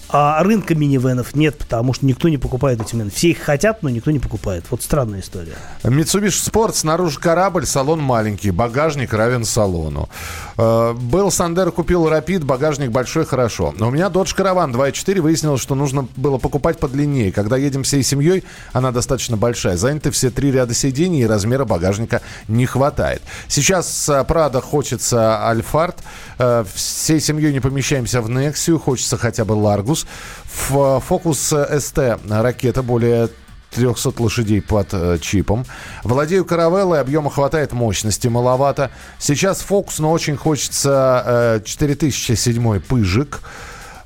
А 0.09 0.43
рынка 0.43 0.75
минивэнов 0.75 1.35
нет, 1.35 1.57
потому 1.57 1.93
что 1.93 2.05
никто 2.05 2.29
не 2.29 2.37
покупает 2.37 2.81
эти 2.81 2.93
минивэны. 2.95 3.11
Все 3.11 3.29
их 3.31 3.39
хотят, 3.39 3.81
но 3.81 3.89
никто 3.89 4.11
не 4.11 4.19
покупает. 4.19 4.65
Вот 4.69 4.83
странная 4.83 5.21
история. 5.21 5.55
Mitsubishi 5.83 6.51
Sport, 6.51 6.73
снаружи 6.75 7.19
корабль, 7.19 7.65
салон 7.65 7.99
маленький, 8.01 8.51
багажник 8.51 9.13
равен 9.13 9.45
салону. 9.45 10.09
Э, 10.57 10.93
Был 10.93 11.31
Сандер, 11.31 11.71
купил 11.71 12.07
Rapid, 12.07 12.45
багажник 12.45 12.91
большой, 12.91 13.25
хорошо. 13.25 13.73
Но 13.77 13.87
у 13.87 13.91
меня 13.91 14.07
Dodge 14.07 14.35
Caravan 14.35 14.71
2.4 14.71 15.21
выяснилось, 15.21 15.61
что 15.61 15.75
нужно 15.75 16.07
было 16.15 16.37
покупать 16.37 16.77
подлиннее. 17.21 17.31
Когда 17.31 17.57
едем 17.57 17.83
всей 17.83 18.03
семьей, 18.03 18.43
она 18.73 18.91
достаточно 18.91 19.37
большая. 19.37 19.77
Заняты 19.77 20.11
все 20.11 20.29
три 20.29 20.51
ряда 20.51 20.73
сидений, 20.73 21.21
и 21.21 21.25
размера 21.27 21.65
багажника 21.65 22.21
не 22.47 22.65
хватает. 22.65 23.21
Сейчас 23.47 24.09
э, 24.09 24.23
Prado 24.27 24.61
хочется 24.61 25.47
Альфард. 25.47 25.97
Э, 26.39 26.63
Всей 26.73 27.19
семьей 27.19 27.53
не 27.53 27.59
помещаемся 27.59 28.21
в 28.21 28.29
Nexia, 28.29 28.77
хочется 28.79 29.17
хотя 29.17 29.45
бы 29.45 29.55
Largus. 29.55 30.05
Ф- 30.45 30.71
Focus 30.71 31.53
ST 31.77 32.41
ракета 32.41 32.83
более 32.83 33.29
300 33.71 34.13
лошадей 34.21 34.61
под 34.61 34.87
э, 34.93 35.17
чипом. 35.21 35.65
Владею 36.03 36.43
каравеллой, 36.45 36.99
объема 36.99 37.29
хватает, 37.29 37.71
мощности 37.71 38.27
маловато. 38.27 38.89
Сейчас 39.19 39.61
фокус, 39.61 39.99
но 39.99 40.11
очень 40.11 40.35
хочется 40.35 41.23
э, 41.25 41.61
4007 41.65 42.79
пыжик. 42.81 43.39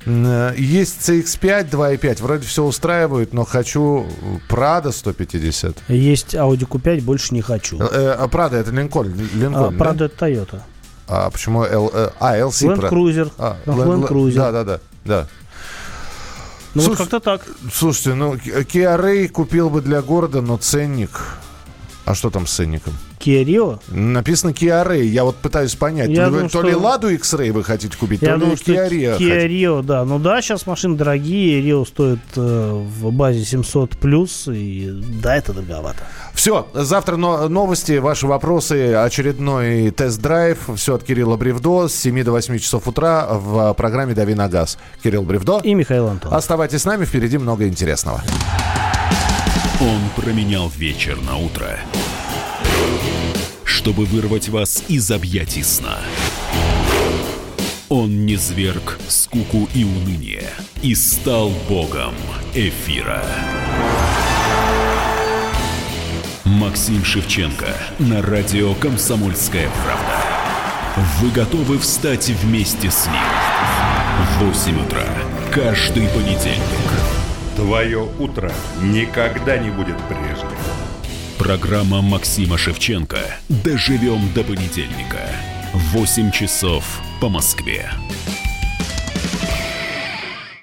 Э, 0.06 0.54
Есть 0.56 1.08
CX-5 1.08 1.70
2.5, 1.70 2.22
вроде 2.22 2.46
все 2.46 2.62
устраивает, 2.64 3.32
но 3.34 3.44
хочу 3.44 4.06
Prado 4.48 4.92
150. 4.92 5.78
Есть 5.88 6.34
Audi 6.34 6.66
Q5, 6.66 7.02
больше 7.02 7.34
не 7.34 7.42
хочу. 7.42 7.78
Э, 7.80 8.12
а 8.12 8.26
Prado 8.28 8.54
это 8.54 8.70
Линкольн. 8.70 9.12
А, 9.12 9.36
Линкольн 9.36 9.72
да? 9.72 9.78
Правда, 9.84 10.04
это 10.04 10.26
Toyota. 10.26 10.60
А 11.08 11.30
почему 11.30 11.64
L, 11.64 11.90
э, 11.92 12.10
а, 12.20 12.36
LC? 12.36 12.68
Land 12.68 12.80
Prado. 12.80 12.90
Cruiser. 12.90 13.32
А, 13.38 13.56
Да, 13.66 13.72
Land- 13.72 13.86
Land 14.04 14.08
Cruiser. 14.08 14.34
Да, 14.36 14.52
да, 14.52 14.64
да. 14.64 14.80
да. 15.04 15.26
Ну 16.74 16.82
вот 16.82 16.84
Слушай, 16.84 16.98
как-то 16.98 17.20
так. 17.20 17.42
Слушайте, 17.72 18.14
ну, 18.14 18.34
Kia 18.34 19.00
Ray 19.00 19.28
купил 19.28 19.70
бы 19.70 19.80
для 19.80 20.02
города, 20.02 20.40
но 20.42 20.56
ценник... 20.58 21.38
А 22.04 22.14
что 22.14 22.30
там 22.30 22.46
с 22.46 22.52
ценником? 22.52 22.92
Kia 23.26 23.44
Rio. 23.44 23.80
Написано 23.88 24.50
Kia 24.50 24.86
Ray. 24.86 25.02
Я 25.04 25.24
вот 25.24 25.36
пытаюсь 25.36 25.74
понять. 25.74 26.10
Я 26.10 26.16
то, 26.16 26.22
ли 26.24 26.30
думаю, 26.30 26.50
то 26.50 26.62
ли 26.62 26.70
что- 26.70 26.80
Ладу 26.80 27.08
X-Ray 27.10 27.50
вы 27.52 27.64
хотите 27.64 27.96
купить, 27.96 28.22
Я 28.22 28.34
то 28.34 28.38
думаю, 28.38 28.52
ли 28.52 28.56
что 28.62 28.72
Kia 28.72 28.88
Rio 28.88 28.90
Kia 28.90 29.12
хотите. 29.12 29.46
Rio, 29.48 29.82
да. 29.82 30.04
Ну 30.04 30.18
да, 30.18 30.40
сейчас 30.42 30.66
машины 30.66 30.96
дорогие. 30.96 31.60
Rio 31.62 31.84
стоит 31.86 32.20
э, 32.36 32.72
в 33.00 33.10
базе 33.12 33.44
700 33.44 33.96
плюс. 33.96 34.46
И 34.48 34.88
да, 35.22 35.36
это 35.36 35.52
дороговато. 35.52 35.98
Все, 36.34 36.68
завтра 36.74 37.16
но- 37.16 37.48
новости, 37.48 37.98
ваши 37.98 38.26
вопросы, 38.26 38.94
очередной 38.94 39.90
тест-драйв. 39.90 40.58
Все 40.76 40.94
от 40.94 41.02
Кирилла 41.02 41.36
Бревдо 41.36 41.88
с 41.88 41.94
7 41.94 42.22
до 42.22 42.32
8 42.32 42.58
часов 42.58 42.86
утра 42.86 43.26
в 43.30 43.72
программе 43.74 44.14
«Дави 44.14 44.34
на 44.34 44.48
газ». 44.48 44.78
Кирилл 45.02 45.22
Бревдо. 45.22 45.60
И 45.64 45.74
Михаил 45.74 46.06
Антон. 46.08 46.32
Оставайтесь 46.34 46.82
с 46.82 46.84
нами, 46.84 47.04
впереди 47.06 47.38
много 47.38 47.66
интересного. 47.66 48.22
Он 49.80 50.22
променял 50.22 50.70
вечер 50.76 51.18
на 51.22 51.36
утро, 51.36 51.78
чтобы 53.76 54.06
вырвать 54.06 54.48
вас 54.48 54.82
из 54.88 55.10
объятий 55.10 55.62
сна. 55.62 55.98
Он 57.90 58.24
не 58.24 58.36
зверг 58.36 58.98
скуку 59.06 59.68
и 59.74 59.84
уныние 59.84 60.48
и 60.80 60.94
стал 60.94 61.50
богом 61.68 62.14
эфира. 62.54 63.22
Максим 66.44 67.04
Шевченко 67.04 67.76
на 67.98 68.22
радио 68.22 68.74
«Комсомольская 68.76 69.68
правда». 69.84 70.24
Вы 71.20 71.30
готовы 71.30 71.78
встать 71.78 72.30
вместе 72.30 72.90
с 72.90 73.06
ним? 73.06 73.20
В 74.38 74.44
8 74.44 74.86
утра 74.86 75.04
каждый 75.52 76.08
понедельник. 76.08 76.90
Твое 77.56 78.08
утро 78.18 78.50
никогда 78.82 79.58
не 79.58 79.68
будет 79.68 79.98
прежним. 80.08 80.55
Программа 81.38 82.00
Максима 82.00 82.56
Шевченко 82.56 83.18
«Доживем 83.50 84.32
до 84.34 84.42
понедельника». 84.42 85.28
8 85.74 86.30
часов 86.30 86.82
по 87.20 87.28
Москве. 87.28 87.90